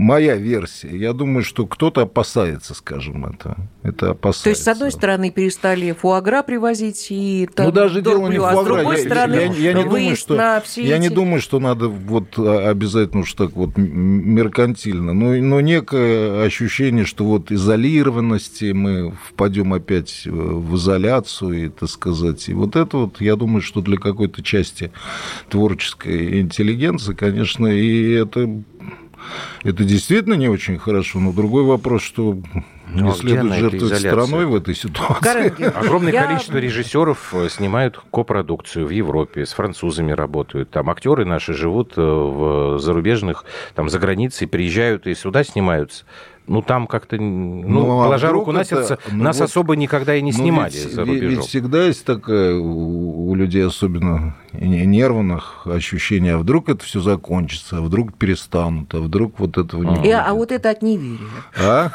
[0.00, 0.96] моя версия.
[0.96, 3.56] Я думаю, что кто-то опасается, скажем, это.
[3.82, 4.44] Это опасается.
[4.44, 8.60] То есть, с одной стороны, перестали фуагра привозить и там, Ну, даже дело не фуагра.
[8.60, 10.62] А с другой я, стороны, я, я, я не думаю, что, Я
[10.96, 11.02] эти...
[11.02, 15.12] не думаю, что надо вот а, обязательно уж так вот меркантильно.
[15.12, 22.48] Но, но некое ощущение, что вот изолированности мы впадем опять в изоляцию, и, так сказать.
[22.48, 24.92] И вот это вот, я думаю, что для какой-то части
[25.50, 28.48] творческой интеллигенции, конечно, и это
[29.62, 32.38] это действительно не очень хорошо, но другой вопрос, что
[32.92, 35.64] не ну, следует жертвовать страной в этой ситуации.
[35.78, 36.24] Огромное Я...
[36.26, 40.70] количество режиссеров э, снимают копродукцию в Европе, с французами работают.
[40.70, 46.04] Там актеры наши живут э, в зарубежных, там за границей, приезжают и сюда снимаются
[46.50, 50.16] ну там как-то, ну, ну а положа руку на сердце, ну, нас вот, особо никогда
[50.16, 51.28] и не ну, снимали ведь, за рубежом.
[51.28, 57.80] Ведь всегда есть такое у, людей, особенно нервных, ощущение, а вдруг это все закончится, а
[57.80, 60.00] вдруг перестанут, а вдруг вот этого не а.
[60.00, 60.14] будет.
[60.26, 61.20] А вот это от неверия.
[61.56, 61.92] А?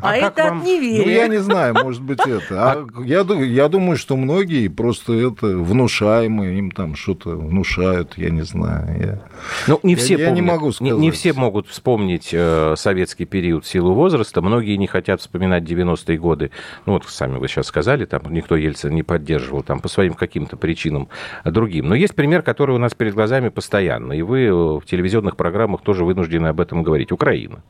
[0.00, 1.04] А это от неверия.
[1.04, 2.86] Ну, я не знаю, может быть, это.
[3.04, 9.20] Я думаю, что многие просто это внушаемые, им там что-то внушают, я не знаю.
[9.66, 10.94] Ну, не все Я не могу сказать.
[10.94, 14.40] Не все могут вспомнить э, советский период силу возраста.
[14.42, 16.50] Многие не хотят вспоминать 90-е годы.
[16.86, 20.56] Ну, вот сами вы сейчас сказали, там никто Ельцин не поддерживал, там по своим каким-то
[20.56, 21.08] причинам
[21.44, 21.88] а другим.
[21.88, 26.04] Но есть пример, который у нас перед глазами постоянно, и вы в телевизионных программах тоже
[26.04, 27.12] вынуждены об этом говорить.
[27.12, 27.62] Украина.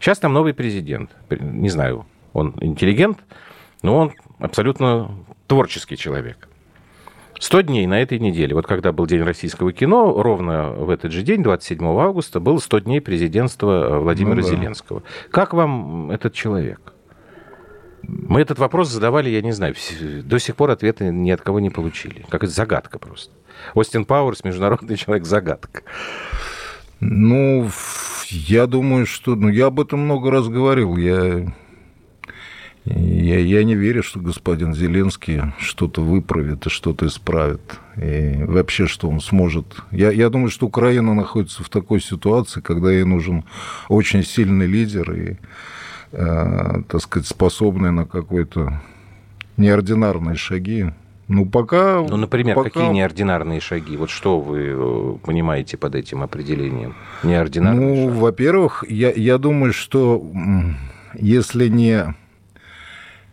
[0.00, 1.10] Сейчас там новый президент.
[1.30, 3.18] Не знаю, он интеллигент,
[3.82, 5.10] но он абсолютно
[5.46, 6.48] творческий человек.
[7.42, 8.54] 100 дней на этой неделе.
[8.54, 12.78] Вот когда был День российского кино, ровно в этот же день, 27 августа, был 100
[12.78, 14.48] дней президентства Владимира ну, да.
[14.48, 15.02] Зеленского.
[15.32, 16.92] Как вам этот человек?
[18.04, 19.74] Мы этот вопрос задавали, я не знаю,
[20.22, 22.24] до сих пор ответа ни от кого не получили.
[22.28, 23.34] Как это загадка просто.
[23.74, 25.82] Остин Пауэрс, международный человек, загадка.
[27.00, 27.68] Ну,
[28.30, 29.34] я думаю, что...
[29.34, 30.96] Ну, я об этом много раз говорил.
[30.96, 31.52] Я
[32.84, 37.60] я, я не верю, что господин Зеленский что-то выправит и что-то исправит.
[37.96, 39.66] И вообще, что он сможет...
[39.92, 43.44] Я, я думаю, что Украина находится в такой ситуации, когда ей нужен
[43.88, 45.36] очень сильный лидер и,
[46.12, 48.80] э, так сказать, способный на какой-то
[49.56, 50.86] неординарные шаги.
[51.28, 52.00] Ну, пока...
[52.00, 52.70] Ну, например, пока...
[52.70, 53.96] какие неординарные шаги?
[53.96, 56.96] Вот что вы э, понимаете под этим определением?
[57.22, 58.20] Неординарные Ну, шаг?
[58.20, 60.20] во-первых, я, я думаю, что
[61.14, 62.14] если не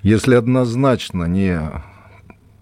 [0.01, 1.59] если однозначно не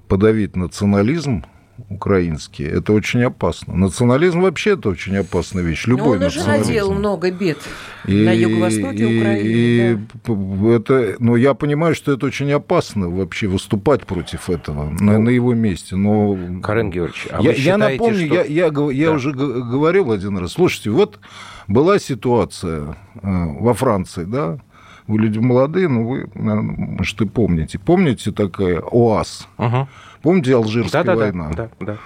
[0.08, 1.43] подавить национализм
[1.89, 3.76] украинский, это очень опасно.
[3.76, 5.86] Национализм вообще это очень опасная вещь.
[5.86, 7.60] Любой Но он уже наделал много бед
[8.06, 9.47] и, на юго-востоке и, Украины.
[9.47, 10.76] И да.
[10.76, 15.30] это, но я понимаю, что это очень опасно вообще выступать против этого ну, на, на
[15.30, 15.95] его месте.
[15.95, 18.36] Но Карен Георгиевич, а я, считаете, я напомню, что...
[18.36, 19.13] я, я, я да.
[19.13, 20.54] уже говорил один раз.
[20.54, 21.19] Слушайте, вот
[21.67, 24.60] была ситуация э, во Франции, да,
[25.07, 27.79] вы люди молодые, но вы, может, и помните.
[27.79, 29.47] Помните такая ОАС?
[29.57, 29.87] Угу.
[30.21, 31.49] Помните Алжирская да, война?
[31.49, 31.97] Да, да, да.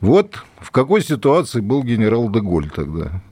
[0.00, 3.22] Вот в какой ситуации был генерал Деголь тогда?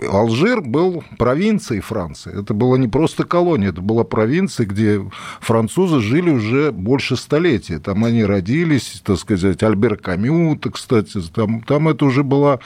[0.00, 2.40] Алжир был провинцией Франции.
[2.40, 5.00] Это была не просто колония, это была провинция, где
[5.40, 7.78] французы жили уже больше столетия.
[7.78, 12.60] Там они родились, так сказать, Альбер Камю, кстати, там, там это уже была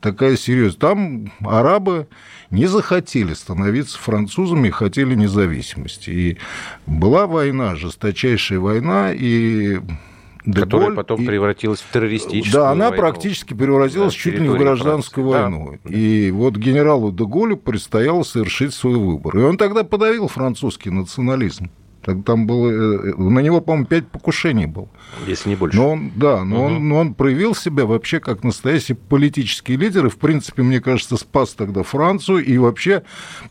[0.00, 0.80] такая серьезная.
[0.80, 2.08] Там арабы
[2.50, 6.10] не захотели становиться французами, хотели независимости.
[6.10, 6.38] И
[6.86, 9.80] была война, жесточайшая война, и
[10.46, 13.02] Деголь, которая потом и, превратилась в террористическую Да, она войну.
[13.02, 15.58] практически превратилась да, чуть ли не в гражданскую Франции.
[15.58, 15.78] войну.
[15.84, 15.90] Да.
[15.94, 19.36] И вот генералу Деголю предстояло совершить свой выбор.
[19.36, 21.70] И он тогда подавил французский национализм.
[22.14, 24.88] Там было, э, на него, по-моему, пять покушений было.
[25.26, 25.76] Если не больше.
[25.76, 26.66] Но он, да, но, угу.
[26.66, 31.16] он, но он проявил себя вообще как настоящий политический лидер, и, в принципе, мне кажется,
[31.16, 33.02] спас тогда Францию, и вообще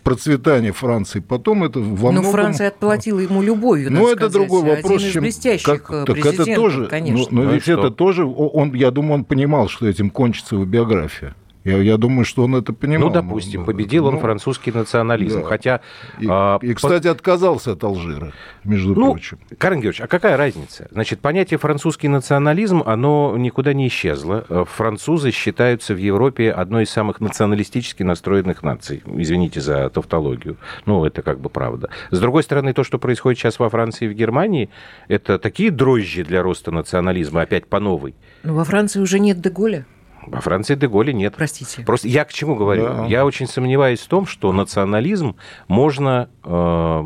[0.03, 2.23] процветание Франции потом это во многом...
[2.23, 4.33] Но Франция отплатила ему любовью, Ну, это сказать.
[4.33, 5.01] другой вопрос.
[5.01, 7.27] Один из блестящих как, так это тоже, конечно.
[7.31, 10.65] Но, но ну ведь это тоже, он, я думаю, он понимал, что этим кончится его
[10.65, 11.35] биография.
[11.65, 13.07] Я, я думаю, что он это понимал.
[13.07, 15.41] Ну, допустим, победил ну, он французский национализм.
[15.41, 15.47] Да.
[15.47, 15.81] Хотя.
[16.19, 17.11] И, а, и, кстати, по...
[17.11, 19.39] отказался от Алжира, между ну, прочим.
[19.57, 20.87] Карен Георгиевич, а какая разница?
[20.91, 24.45] Значит, понятие французский национализм, оно никуда не исчезло.
[24.47, 29.01] Э, французы считаются в Европе одной из самых националистически настроенных наций.
[29.17, 30.57] Извините за тавтологию.
[30.85, 31.89] Ну, это как бы правда.
[32.11, 34.69] С другой стороны, то, что происходит сейчас во Франции и в Германии,
[35.07, 38.13] это такие дрожжи для роста национализма, опять по новой.
[38.43, 39.87] Но во Франции уже нет Деголя.
[40.27, 41.35] Во Франции Деголя нет.
[41.35, 41.83] Простите.
[41.83, 42.83] Просто я к чему говорю?
[42.83, 43.05] Да.
[43.05, 45.35] Я очень сомневаюсь в том, что национализм
[45.67, 47.03] можно э,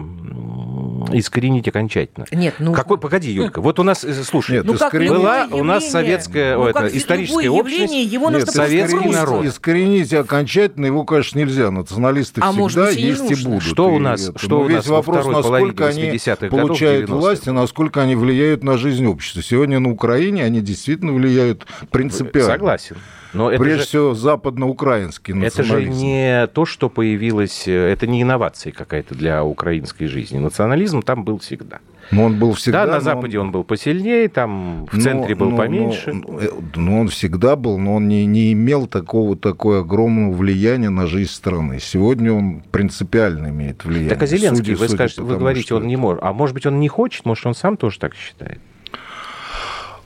[1.14, 2.26] искоренить окончательно.
[2.32, 2.74] Нет, ну...
[2.74, 6.56] Какой, погоди, Юлька, вот у нас, э, слушай, нет, ну, как была у нас советская,
[6.58, 9.46] ну, это, историческая общность, его нет, советский народ.
[9.46, 11.72] Искоренить окончательно его, конечно, нельзя.
[11.72, 13.64] Националисты а всегда быть, есть и, и будут.
[13.64, 18.16] Что у нас, это, что у нас вопрос, насколько они получают власть и насколько они
[18.16, 19.42] влияют на жизнь общества.
[19.42, 22.52] Сегодня на Украине они действительно влияют принципиально.
[22.52, 22.98] Согласен.
[23.34, 25.74] Но это Прежде же, всего, западноукраинский национализм.
[25.74, 30.40] Это же не то, что появилось, э, это не инновация какая-то для украинской жизни.
[30.40, 31.80] Национализм там был всегда.
[32.12, 32.88] Но он был всегда.
[32.88, 33.48] Да, на Западе он...
[33.48, 36.14] он был посильнее, там в центре но, был но, поменьше.
[36.14, 40.90] Но, э, но он всегда был, но он не, не имел такого такое огромного влияния
[40.90, 41.80] на жизнь страны.
[41.80, 44.10] Сегодня он принципиально имеет влияние.
[44.10, 46.24] Так а Зеленский, судя, вы, скажете, вы говорите, он не может.
[46.24, 48.60] А может быть, он не хочет, может, он сам тоже так считает?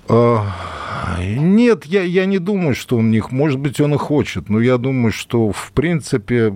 [0.10, 4.60] А, нет, я, я не думаю, что он них, может быть, он и хочет, но
[4.60, 6.54] я думаю, что в принципе,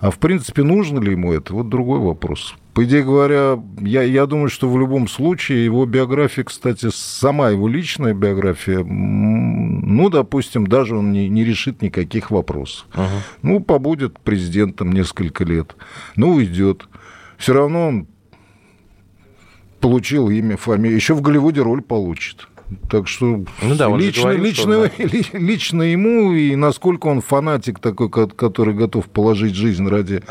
[0.00, 2.54] а в принципе нужно ли ему это, вот другой вопрос.
[2.74, 7.66] По идее говоря, я, я думаю, что в любом случае его биография, кстати, сама его
[7.66, 12.86] личная биография, ну, допустим, даже он не, не решит никаких вопросов.
[12.92, 13.22] Ага.
[13.42, 15.74] Ну, побудет президентом несколько лет,
[16.14, 16.88] ну, уйдет.
[17.36, 18.06] Все равно он
[19.80, 22.48] получил имя, фамилию, еще в Голливуде роль получит.
[22.90, 25.04] Так что ну, да, он лично, говорил, лично, он, да.
[25.38, 30.22] лично ему и насколько он фанатик такой, который готов положить жизнь ради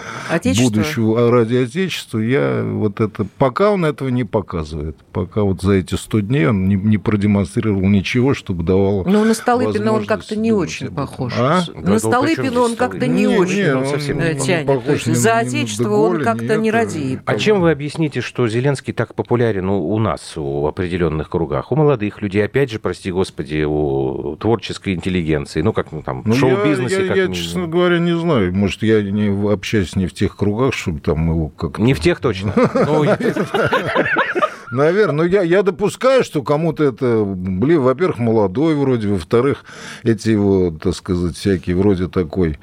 [0.58, 3.26] будущего, а ради Отечества, я вот это...
[3.38, 4.98] Пока он этого не показывает.
[5.14, 9.34] Пока вот за эти 100 дней он не, не продемонстрировал ничего, чтобы давало Ну, на
[9.34, 11.34] Столыпина он как-то не очень похож.
[11.38, 11.64] А?
[11.74, 14.70] На Столыпина он как-то не, не очень не, он совсем не тянет.
[14.70, 17.22] Он похож за Отечество он как-то не радеет.
[17.26, 21.72] А чем вы объясните, что Зеленский так популярен у, у нас, у определенных кругах?
[21.72, 26.34] У молодых людей, опять же, прости господи, у творческой интеллигенции, ну, как ну, там, ну,
[26.34, 27.08] шоу-бизнесе.
[27.08, 28.54] Я, я, я честно говоря, не знаю.
[28.54, 31.82] Может, я не общаюсь не в тех кругах, чтобы там его как-то...
[31.82, 32.54] Не в тех точно.
[32.88, 33.04] Ну,
[34.72, 35.16] Наверное.
[35.16, 37.24] Но я, я допускаю, что кому-то это...
[37.26, 39.66] Блин, во-первых, молодой вроде, во-вторых,
[40.04, 42.60] эти его, так сказать, всякие вроде такой,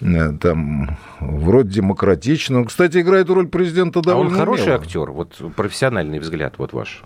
[0.00, 2.58] э, там, вроде демократичный.
[2.58, 4.80] Он, кстати, играет роль президента довольно А он хороший умело.
[4.80, 5.10] актер?
[5.10, 7.02] Вот профессиональный взгляд вот ваш.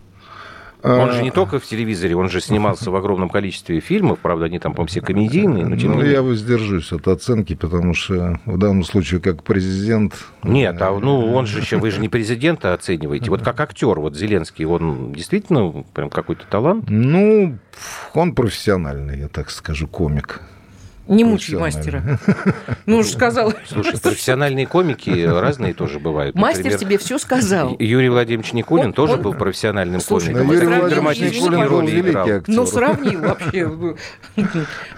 [0.83, 4.59] Он же не только в телевизоре, он же снимался в огромном количестве фильмов, правда, они
[4.59, 8.85] там, по-моему, все комедийные, но тем Ну, я воздержусь от оценки, потому что в данном
[8.85, 10.15] случае как президент...
[10.43, 14.17] Нет, а ну он же еще, вы же не президента оцениваете, вот как актер, вот
[14.17, 16.85] Зеленский, он действительно прям какой-то талант?
[16.89, 17.59] Ну,
[18.15, 20.41] он профессиональный, я так скажу, комик.
[21.09, 22.03] Не мучай мастера.
[22.87, 23.53] Ну, уж сказал.
[23.69, 26.35] Слушай, профессиональные комики разные тоже бывают.
[26.35, 27.77] Мастер Например, тебе все сказал.
[27.79, 29.23] Юрий Владимирович Никулин он, тоже он...
[29.23, 30.53] был профессиональным Слушай, комиком.
[30.53, 32.55] Юрий Владимирович Никулин был великий актер.
[32.55, 33.97] Ну, сравнил вообще.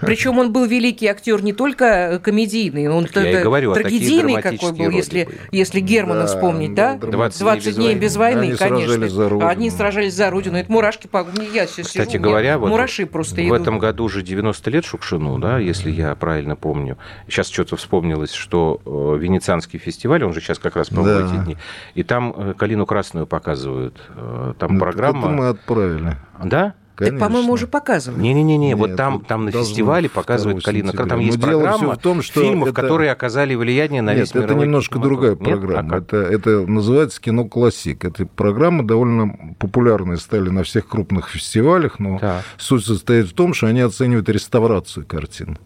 [0.01, 5.79] Причем он был великий актер не только комедийный, он говорю, трагедийный какой был, если, если
[5.79, 6.95] Германа вспомнить, да?
[6.95, 9.47] 20, 20 дней без войны, конечно.
[9.47, 10.57] Они сражались за родину.
[10.57, 11.25] Это мурашки по...
[11.53, 15.59] Я сейчас Кстати говоря, вот мураши просто в этом году уже 90 лет Шукшину, да,
[15.59, 16.97] если я я правильно помню.
[17.27, 21.35] Сейчас что-то вспомнилось, что э, Венецианский фестиваль, он же сейчас как раз проводит да.
[21.35, 21.57] эти дни,
[21.95, 24.01] и там э, «Калину красную» показывают.
[24.15, 25.29] Э, там ну, программа...
[25.29, 26.17] Мы отправили.
[26.43, 26.75] Да?
[26.95, 27.19] Конечно.
[27.19, 28.21] Так, по-моему, уже показывали.
[28.21, 30.91] Не-не-не, вот там, там на фестивале показывают Калина.
[30.91, 32.81] Там есть Но программа в том, что фильмов, это...
[32.81, 35.95] которые оказали влияние на Нет, весь это мировой немножко другая программа.
[35.95, 36.13] Нет?
[36.13, 38.05] А это, это называется кино классик.
[38.05, 42.43] Эта программа довольно популярная стали на всех крупных фестивалях, но да.
[42.57, 45.57] суть состоит в том, что они оценивают реставрацию картин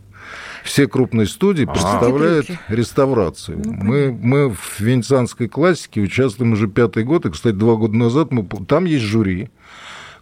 [0.67, 1.71] все крупные студии а.
[1.71, 3.61] представляют реставрацию.
[3.63, 8.31] Ну, мы, мы в венецианской классике участвуем уже пятый год, и, кстати, два года назад
[8.31, 9.49] мы, там есть жюри,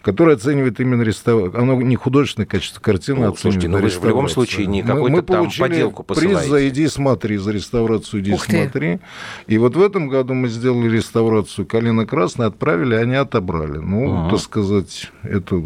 [0.02, 1.60] которое оценивает именно реставрацию.
[1.60, 4.84] Оно не художественное качество картины, ну, оценивает слушайте, но вы же в любом случае не
[4.84, 6.38] какой-то мы, мы там поделку посылаете.
[6.38, 8.98] приз за «Иди смотри», за реставрацию «Иди Ух смотри».
[8.98, 9.00] Ты.
[9.48, 13.80] И вот в этом году мы сделали реставрацию «Калина красная», отправили, они отобрали.
[13.80, 15.64] Ну, а так сказать, это,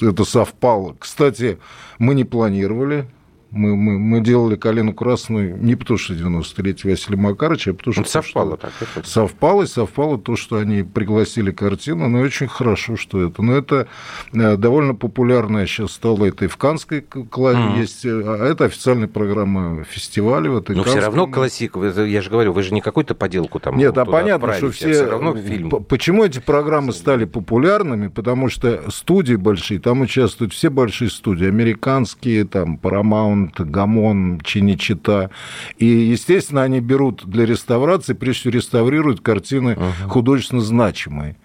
[0.00, 0.96] это совпало.
[0.98, 1.58] Кстати,
[1.98, 3.06] мы не планировали
[3.54, 8.02] мы, мы, мы делали «Калину красную» не потому, что 90-летие Василия Макаровича, а потому, что...
[8.02, 8.72] Это совпало так.
[8.80, 9.08] Это...
[9.08, 13.42] Совпало, совпало то, что они пригласили картину, но очень хорошо, что это.
[13.42, 13.86] Но это
[14.32, 17.80] э, довольно популярная сейчас стала, это и в Канской клаве mm.
[17.80, 20.50] есть, э, а это официальная программа фестиваля.
[20.50, 23.76] В этой но все равно классик, я же говорю, вы же не какую-то поделку там
[23.76, 24.92] Нет, а понятно, что все...
[24.92, 25.70] все равно фильм.
[25.70, 28.08] Почему эти программы стали популярными?
[28.08, 35.30] Потому что студии большие, там участвуют все большие студии, американские, там, Paramount, Гамонт, Гамон, Чиничита.
[35.78, 40.08] И, естественно, они берут для реставрации, прежде всего реставрируют картины uh-huh.
[40.08, 41.36] художественно значимые.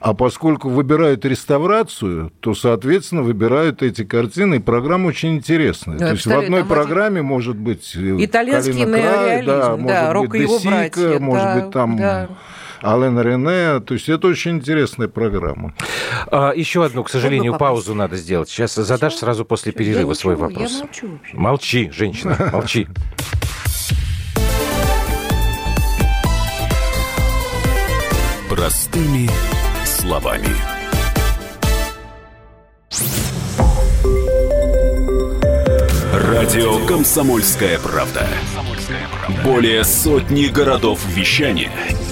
[0.00, 5.96] А поскольку выбирают реставрацию, то, соответственно, выбирают эти картины, и программа очень интересная.
[5.96, 7.26] Да, то есть в одной программе один...
[7.26, 12.28] может быть э, итальянский неореализм, да, да, может быть Десика, может да, быть там да.
[12.82, 13.80] Ален Рене.
[13.80, 15.74] То есть это очень интересная программа.
[16.26, 18.48] А, еще одну, к сожалению, паузу надо сделать.
[18.48, 20.72] Сейчас задашь сразу после перерыва я свой вопрос.
[20.72, 21.36] Я молчу вообще.
[21.36, 22.88] Молчи, женщина, молчи.
[28.48, 29.30] Простыми
[29.84, 30.48] словами.
[36.12, 38.26] Радио «Комсомольская правда».
[39.44, 41.70] Более сотни городов вещания–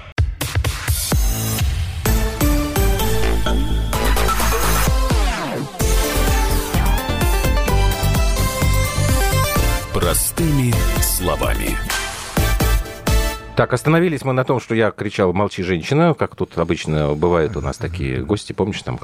[11.31, 11.77] Словами.
[13.55, 17.61] Так, остановились мы на том, что я кричал «молчи, женщина», как тут обычно бывают у
[17.61, 18.53] нас такие гости.
[18.53, 18.97] Помнишь, там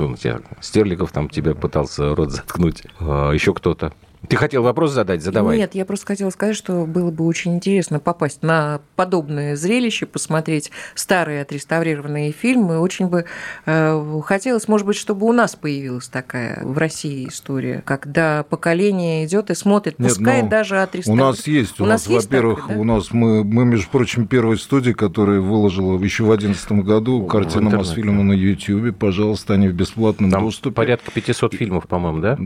[0.61, 3.93] Стерлигов там тебя пытался рот заткнуть, а, еще кто-то.
[4.27, 5.21] Ты хотел вопрос задать?
[5.21, 5.57] Задавай.
[5.57, 10.71] Нет, я просто хотела сказать, что было бы очень интересно попасть на подобное зрелище, посмотреть
[10.95, 12.79] старые отреставрированные фильмы.
[12.79, 13.25] Очень бы
[13.65, 19.49] э, хотелось, может быть, чтобы у нас появилась такая в России история, когда поколение идет
[19.49, 21.23] и смотрит, пускай ну, даже отреставрированные.
[21.23, 22.75] У нас есть, у, у нас, во-первых, да?
[22.75, 27.69] у нас мы, мы, между прочим, первая студия, которая выложила еще в 2011 году картину
[27.69, 28.97] Мосфильма на YouTube.
[28.97, 30.73] Пожалуйста, они в бесплатном Там доступе.
[30.73, 32.37] порядка 500 фильмов, по-моему, да?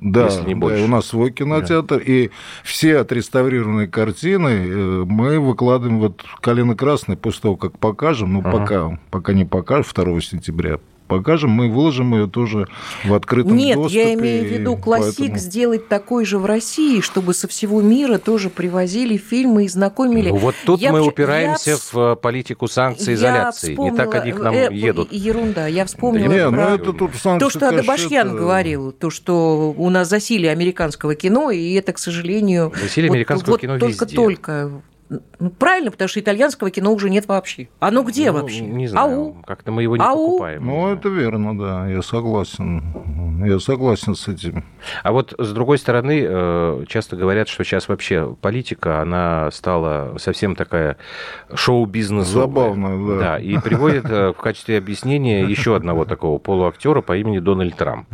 [0.00, 0.78] Да, Если не больше.
[0.78, 2.02] Да, у нас свой кинотеатр, да.
[2.04, 2.30] и
[2.62, 8.50] все отреставрированные картины э, мы выкладываем вот колено красное после того, как покажем, ну, ага.
[8.50, 12.66] пока, пока не покажем, 2 сентября, покажем, мы выложим ее тоже
[13.04, 13.98] в открытом Нет, доступе.
[13.98, 15.38] Нет, я имею в виду классик поэтому...
[15.38, 20.30] сделать такой же в России, чтобы со всего мира тоже привозили фильмы и знакомили.
[20.30, 21.76] Ну, вот тут я мы упираемся я...
[21.76, 23.72] в э, политику санкций изоляции.
[23.72, 23.92] Вспомнила...
[23.92, 25.12] Не так они к нам э, едут.
[25.12, 25.66] Ерунда.
[25.66, 26.50] Я вспомнила Не, про...
[26.50, 28.36] ну это тут санкции, то, что Адабашьян это...
[28.36, 32.72] говорил, то, что у нас засилие американского кино, и это, к сожалению...
[32.80, 37.68] Засилие вот, американского вот кино только-только ну, правильно, потому что итальянского кино уже нет вообще.
[37.78, 38.62] Оно где ну, вообще?
[38.62, 39.42] Не знаю, Ау?
[39.46, 40.16] как-то мы его не Ау?
[40.16, 40.66] покупаем.
[40.66, 42.82] Ну, это верно, да, я согласен.
[43.44, 44.64] Я согласен с этим.
[45.02, 50.56] А вот с другой стороны, э, часто говорят, что сейчас вообще политика, она стала совсем
[50.56, 50.96] такая
[51.52, 52.26] шоу-бизнес.
[52.28, 53.18] Забавная, да.
[53.18, 58.08] Да, и приводит э, в качестве объяснения еще одного такого полуактера по имени Дональд Трамп.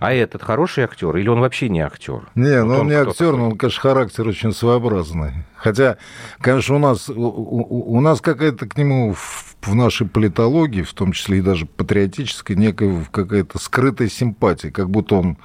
[0.00, 2.28] А этот хороший актер или он вообще не актер?
[2.34, 5.44] Не, вот ну он, он не актер, но он, конечно, характер очень своеобразный.
[5.58, 5.98] Хотя,
[6.40, 11.12] конечно, у нас, у, у нас какая-то к нему в, в нашей политологии, в том
[11.12, 15.38] числе и даже патриотической, некая какая-то скрытая симпатия, как будто он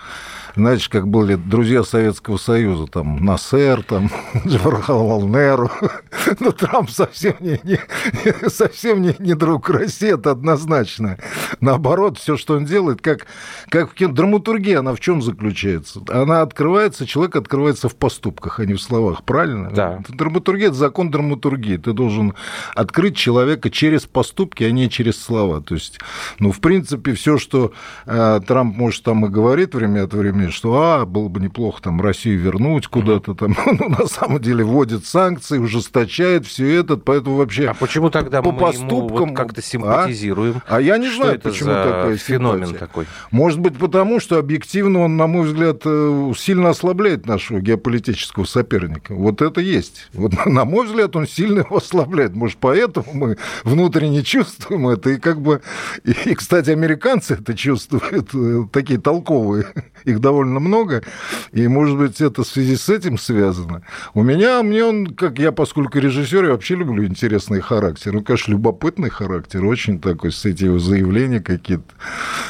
[0.55, 4.09] знаете, как были друзья Советского Союза, там, Насер, там,
[4.45, 5.71] Джавархал Неру.
[6.39, 7.79] Но Трамп совсем не, не,
[8.49, 11.17] совсем не, не друг России, это однозначно.
[11.59, 13.25] Наоборот, все, что он делает, как,
[13.69, 16.01] как в кино, драматургия, она в чем заключается?
[16.09, 19.71] Она открывается, человек открывается в поступках, а не в словах, правильно?
[19.71, 20.02] Да.
[20.11, 21.77] Драматургия– это закон драматургии.
[21.77, 22.33] Ты должен
[22.75, 25.61] открыть человека через поступки, а не через слова.
[25.61, 25.99] То есть,
[26.39, 27.73] ну, в принципе, все, что
[28.05, 32.01] э, Трамп, может, там и говорит время от времени, что, а, было бы неплохо там
[32.01, 37.67] Россию вернуть куда-то там, ну, на самом деле вводит санкции, ужесточает все это, поэтому вообще...
[37.67, 39.63] А почему тогда по мы поступкам ему вот как-то а?
[39.63, 40.61] симпатизируем?
[40.67, 42.79] А, а я не знаю, это почему такой феномен симпатия.
[42.79, 43.05] такой.
[43.31, 49.13] Может быть, потому что объективно он, на мой взгляд, э, сильно ослабляет нашего геополитического соперника.
[49.13, 49.92] Вот это есть.
[50.13, 52.35] Вот, на мой взгляд, он сильно его ослабляет.
[52.35, 55.11] Может, поэтому мы внутренне чувствуем это.
[55.11, 55.61] И как бы...
[56.03, 59.65] И, кстати, американцы это чувствуют, э, такие толковые.
[60.05, 61.03] Их довольно много,
[61.51, 63.83] и, может быть, это в связи с этим связано.
[64.13, 68.11] У меня, мне он, как я, поскольку режиссер, я вообще люблю интересный характер.
[68.11, 71.93] Ну, конечно, любопытный характер, очень такой, с эти его заявления какие-то.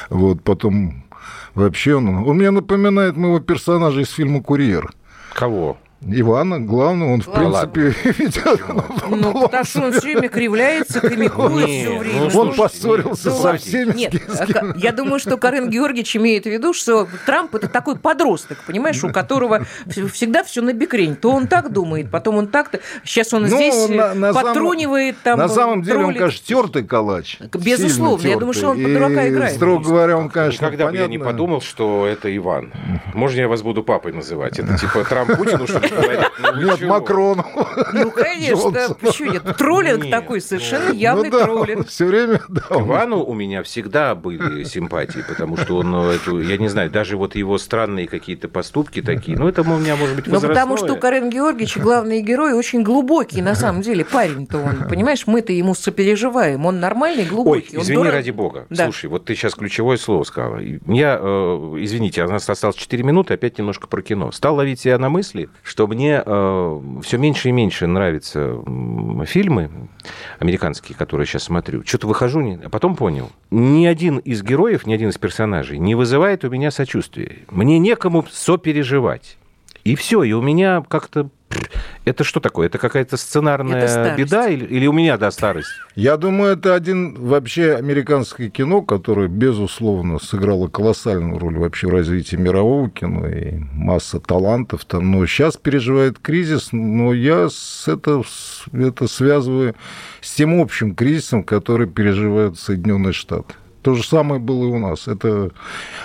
[0.09, 1.03] Вот, потом
[1.53, 2.07] вообще он...
[2.09, 4.91] Он мне напоминает моего персонажа из фильма «Курьер».
[5.33, 5.77] Кого?
[6.07, 8.61] Ивана, главное, он, в принципе, ведет...
[9.09, 12.29] Ну, потому что он все время кривляется, комикует все время.
[12.33, 13.93] Ну, он поссорился со всеми.
[13.93, 14.13] Нет,
[14.77, 19.11] я думаю, что Карен Георгиевич имеет в виду, что Трамп это такой подросток, понимаешь, у
[19.11, 21.15] которого всегда все на бекрень.
[21.15, 22.79] То он так думает, потом он так-то...
[23.03, 23.87] Сейчас он ну, здесь
[24.33, 25.39] подтрунивает там...
[25.39, 27.37] На самом деле он, конечно, тертый калач.
[27.53, 29.55] Безусловно, я думаю, что он под дурака играет.
[29.55, 32.71] Строго говоря, он, конечно, Никогда бы я не подумал, что это Иван.
[33.13, 34.59] Можно я вас буду папой называть?
[34.59, 37.45] Это типа Трамп Путину, что ли, ну, нет, Макрону.
[37.93, 39.43] Ну, конечно, почему нет?
[39.57, 41.87] Троллинг такой, совершенно ну явный троллинг.
[41.87, 42.61] Все время, да.
[42.61, 47.17] К у меня всегда были симпатии, потому что он, ну, эту, я не знаю, даже
[47.17, 50.49] вот его странные какие-то поступки такие, ну, это у меня, может быть, возрастное.
[50.49, 54.87] Ну, потому что у Карен Георгиевича главный герой очень глубокий, на самом деле, парень-то он,
[54.89, 57.77] понимаешь, мы-то ему сопереживаем, он нормальный, глубокий.
[57.77, 58.67] Ой, извини, ради бога.
[58.73, 60.59] Слушай, вот ты сейчас ключевое слово сказала.
[60.59, 64.31] Я, э, извините, у нас осталось 4 минуты, опять немножко про кино.
[64.31, 68.57] Стал ловить себя на мысли, что мне Э, все меньше и меньше нравятся
[69.25, 69.69] фильмы
[70.39, 71.83] американские, которые я сейчас смотрю.
[71.85, 73.31] Что-то выхожу, а потом понял.
[73.51, 77.39] Ни один из героев, ни один из персонажей не вызывает у меня сочувствия.
[77.49, 79.37] Мне некому сопереживать.
[79.83, 81.29] И все, и у меня как-то
[82.05, 82.67] это что такое?
[82.67, 85.71] Это какая-то сценарная это беда или, или у меня до старости?
[85.95, 92.35] Я думаю, это один вообще американское кино, которое, безусловно, сыграло колоссальную роль вообще в развитии
[92.35, 95.11] мирового кино и масса талантов там.
[95.11, 98.23] Но сейчас переживает кризис, но я с это,
[98.73, 99.75] это связываю
[100.21, 103.53] с тем общим кризисом, который переживают Соединенные Штаты.
[103.83, 105.07] То же самое было и у нас.
[105.09, 105.51] Это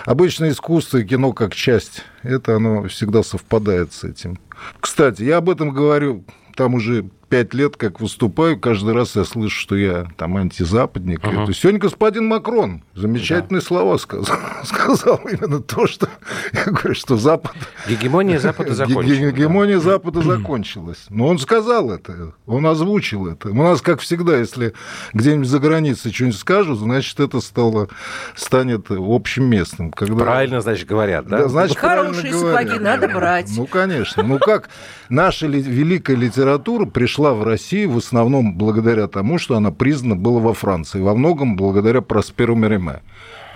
[0.04, 2.02] обычное искусство и кино как часть.
[2.22, 4.38] Это оно всегда совпадает с этим.
[4.80, 6.24] Кстати, я об этом говорю
[6.56, 11.20] там уже пять лет, как выступаю, каждый раз я слышу, что я там антизападник.
[11.20, 11.44] Uh-huh.
[11.44, 13.66] Это сегодня господин Макрон замечательные да.
[13.66, 14.38] слова сказал.
[14.64, 16.08] Сказал именно то, что
[16.52, 17.52] я говорю, что Запад...
[17.88, 19.18] Гегемония Запада закончилась.
[19.18, 21.06] Гегемония Запада закончилась.
[21.10, 23.50] Но он сказал это, он озвучил это.
[23.50, 24.72] У нас, как всегда, если
[25.12, 27.88] где-нибудь за границей что-нибудь скажут, значит, это стало,
[28.34, 29.92] станет общим местом.
[29.92, 30.24] Когда...
[30.24, 31.42] Правильно, значит, говорят, да?
[31.42, 33.50] да значит, Хорошие сапоги надо брать.
[33.56, 34.22] Ну, конечно.
[34.22, 34.68] Ну, как
[35.08, 40.54] наша великая литература пришла в Россию в основном благодаря тому, что она признана была во
[40.54, 43.02] Франции, во многом благодаря Просперу Мериме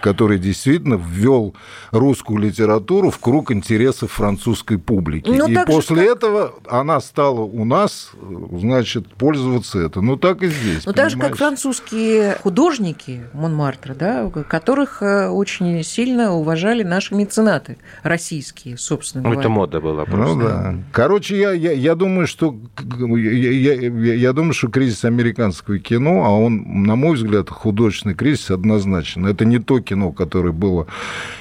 [0.03, 1.55] который действительно ввел
[1.93, 5.31] русскую литературу в круг интересов французской публики.
[5.31, 6.17] Ну, и после как...
[6.17, 8.11] этого она стала у нас,
[8.53, 10.01] значит, пользоваться это.
[10.01, 10.85] Ну, так и здесь.
[10.85, 17.79] Ну, так же, как французские художники Монмартра, да, которых э, очень сильно уважали наши меценаты
[18.03, 19.41] российские, собственно говоря.
[19.41, 20.35] Это мода была просто.
[20.35, 20.75] Ну, да.
[20.91, 22.57] Короче, я, я, я думаю, что
[22.99, 28.51] я, я, я думаю, что кризис американского кино, а он, на мой взгляд, художественный кризис
[28.51, 29.29] однозначно.
[29.29, 30.87] Это не то кино, которое было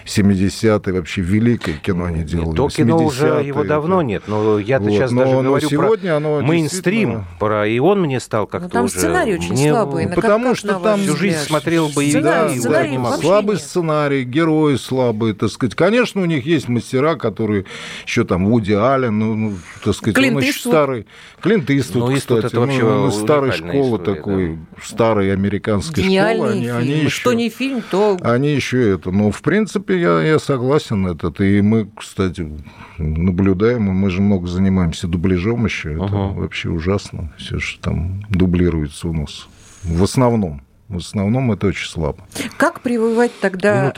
[0.06, 2.56] 70-е, вообще великое кино они делали.
[2.56, 6.10] То кино уже его давно нет, но я-то вот, сейчас но, даже но говорю сегодня
[6.10, 7.28] про оно мейнстрим, действительно...
[7.40, 9.00] про, и он мне стал как-то там уже...
[9.00, 9.72] сценарий очень мне...
[9.72, 10.06] слабый.
[10.06, 13.64] Ну, потому как, что там всю жизнь смотрел да, и да, да, Слабый нет.
[13.64, 15.76] сценарий, герои слабые, так сказать.
[15.76, 17.66] Конечно, у них есть мастера, которые
[18.06, 21.08] еще там Вуди Аллен, ну, ну так сказать, Клинт он еще старый.
[21.42, 24.84] Клинт Иствуд, ну, кстати, это вообще ну, старой школы история, такой, да.
[24.84, 26.52] старой американской Гениальные школы.
[26.52, 26.78] Они, фильмы.
[26.78, 28.18] они еще, что не фильм, то...
[28.42, 29.12] Они еще это.
[29.12, 31.40] Но, в принципе, я, я согласен этот.
[31.42, 32.52] И мы, кстати,
[32.98, 35.94] наблюдаем, мы же много занимаемся дубляжом еще.
[35.94, 36.40] Это ага.
[36.40, 39.48] вообще ужасно, все, что там дублируется у нас.
[39.84, 40.64] В основном.
[40.90, 42.26] В основном это очень слабо.
[42.58, 43.94] Как прививать тогда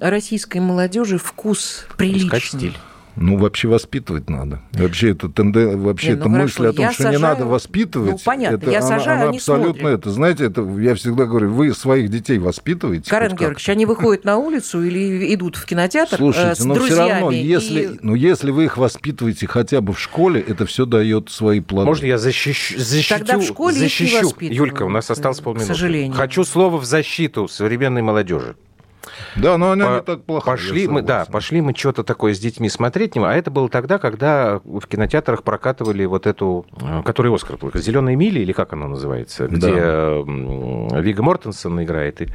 [0.00, 2.28] российской молодежи вкус приличный?
[2.28, 2.76] Искать стиль.
[3.16, 4.60] Ну, вообще воспитывать надо.
[4.72, 5.76] Вообще, это, тенде...
[5.76, 7.16] вообще не, ну, это мысль о том, что сажаю...
[7.16, 8.12] не надо воспитывать.
[8.12, 10.00] Ну, понятно, это, я она, сажаю, она они абсолютно смотрят.
[10.00, 10.10] это.
[10.10, 13.10] Знаете, это, я всегда говорю, вы своих детей воспитываете.
[13.10, 17.02] Карен Георгиевич, они выходят на улицу или идут в кинотеатр Слушайте, э, с но друзьями.
[17.02, 17.98] все равно, если, и...
[18.02, 21.86] ну, если вы их воспитываете хотя бы в школе, это все дает свои плоды.
[21.86, 22.78] Можно я защищу?
[22.78, 24.32] защитю, Тогда в школе защищу.
[24.40, 25.72] Юлька, у нас осталось полминуты.
[25.72, 26.14] К сожалению.
[26.14, 28.56] Хочу слово в защиту современной молодежи.
[29.36, 30.50] Да, но она По- не так плохо.
[30.50, 34.60] Пошли мы, да, пошли мы что-то такое с детьми смотреть, а это было тогда, когда
[34.64, 39.46] в кинотеатрах прокатывали вот эту, э, который Оскар только, «Зеленая мили» или как она называется,
[39.48, 41.00] где да.
[41.00, 42.28] Вига Мортенсон играет, и,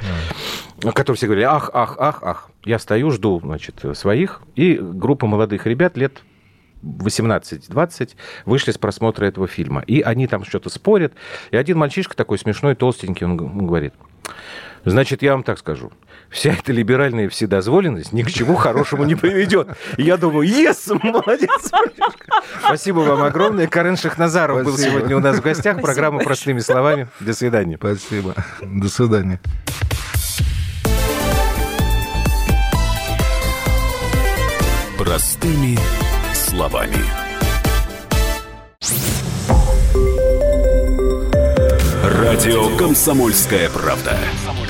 [0.81, 0.91] да.
[0.91, 2.49] который все говорили, ах, ах, ах, ах.
[2.63, 6.21] Я стою, жду, значит, своих, и группа молодых ребят лет
[6.83, 8.11] 18-20
[8.45, 9.81] вышли с просмотра этого фильма.
[9.81, 11.13] И они там что-то спорят.
[11.51, 13.93] И один мальчишка такой смешной, толстенький, он говорит,
[14.89, 15.91] значит, я вам так скажу,
[16.29, 19.69] вся эта либеральная вседозволенность ни к чему хорошему не приведет.
[19.97, 21.71] И я думаю, ес, молодец.
[22.65, 23.67] Спасибо вам огромное.
[23.67, 24.71] Карен Шахназаров Спасибо.
[24.71, 25.73] был сегодня у нас в гостях.
[25.73, 26.29] Спасибо Программа большое.
[26.29, 27.07] «Простыми словами».
[27.19, 27.77] До свидания.
[27.77, 28.35] Спасибо.
[28.61, 29.39] До свидания.
[34.97, 35.77] Простыми
[36.33, 37.03] словами.
[42.03, 44.17] Радио «Комсомольская правда».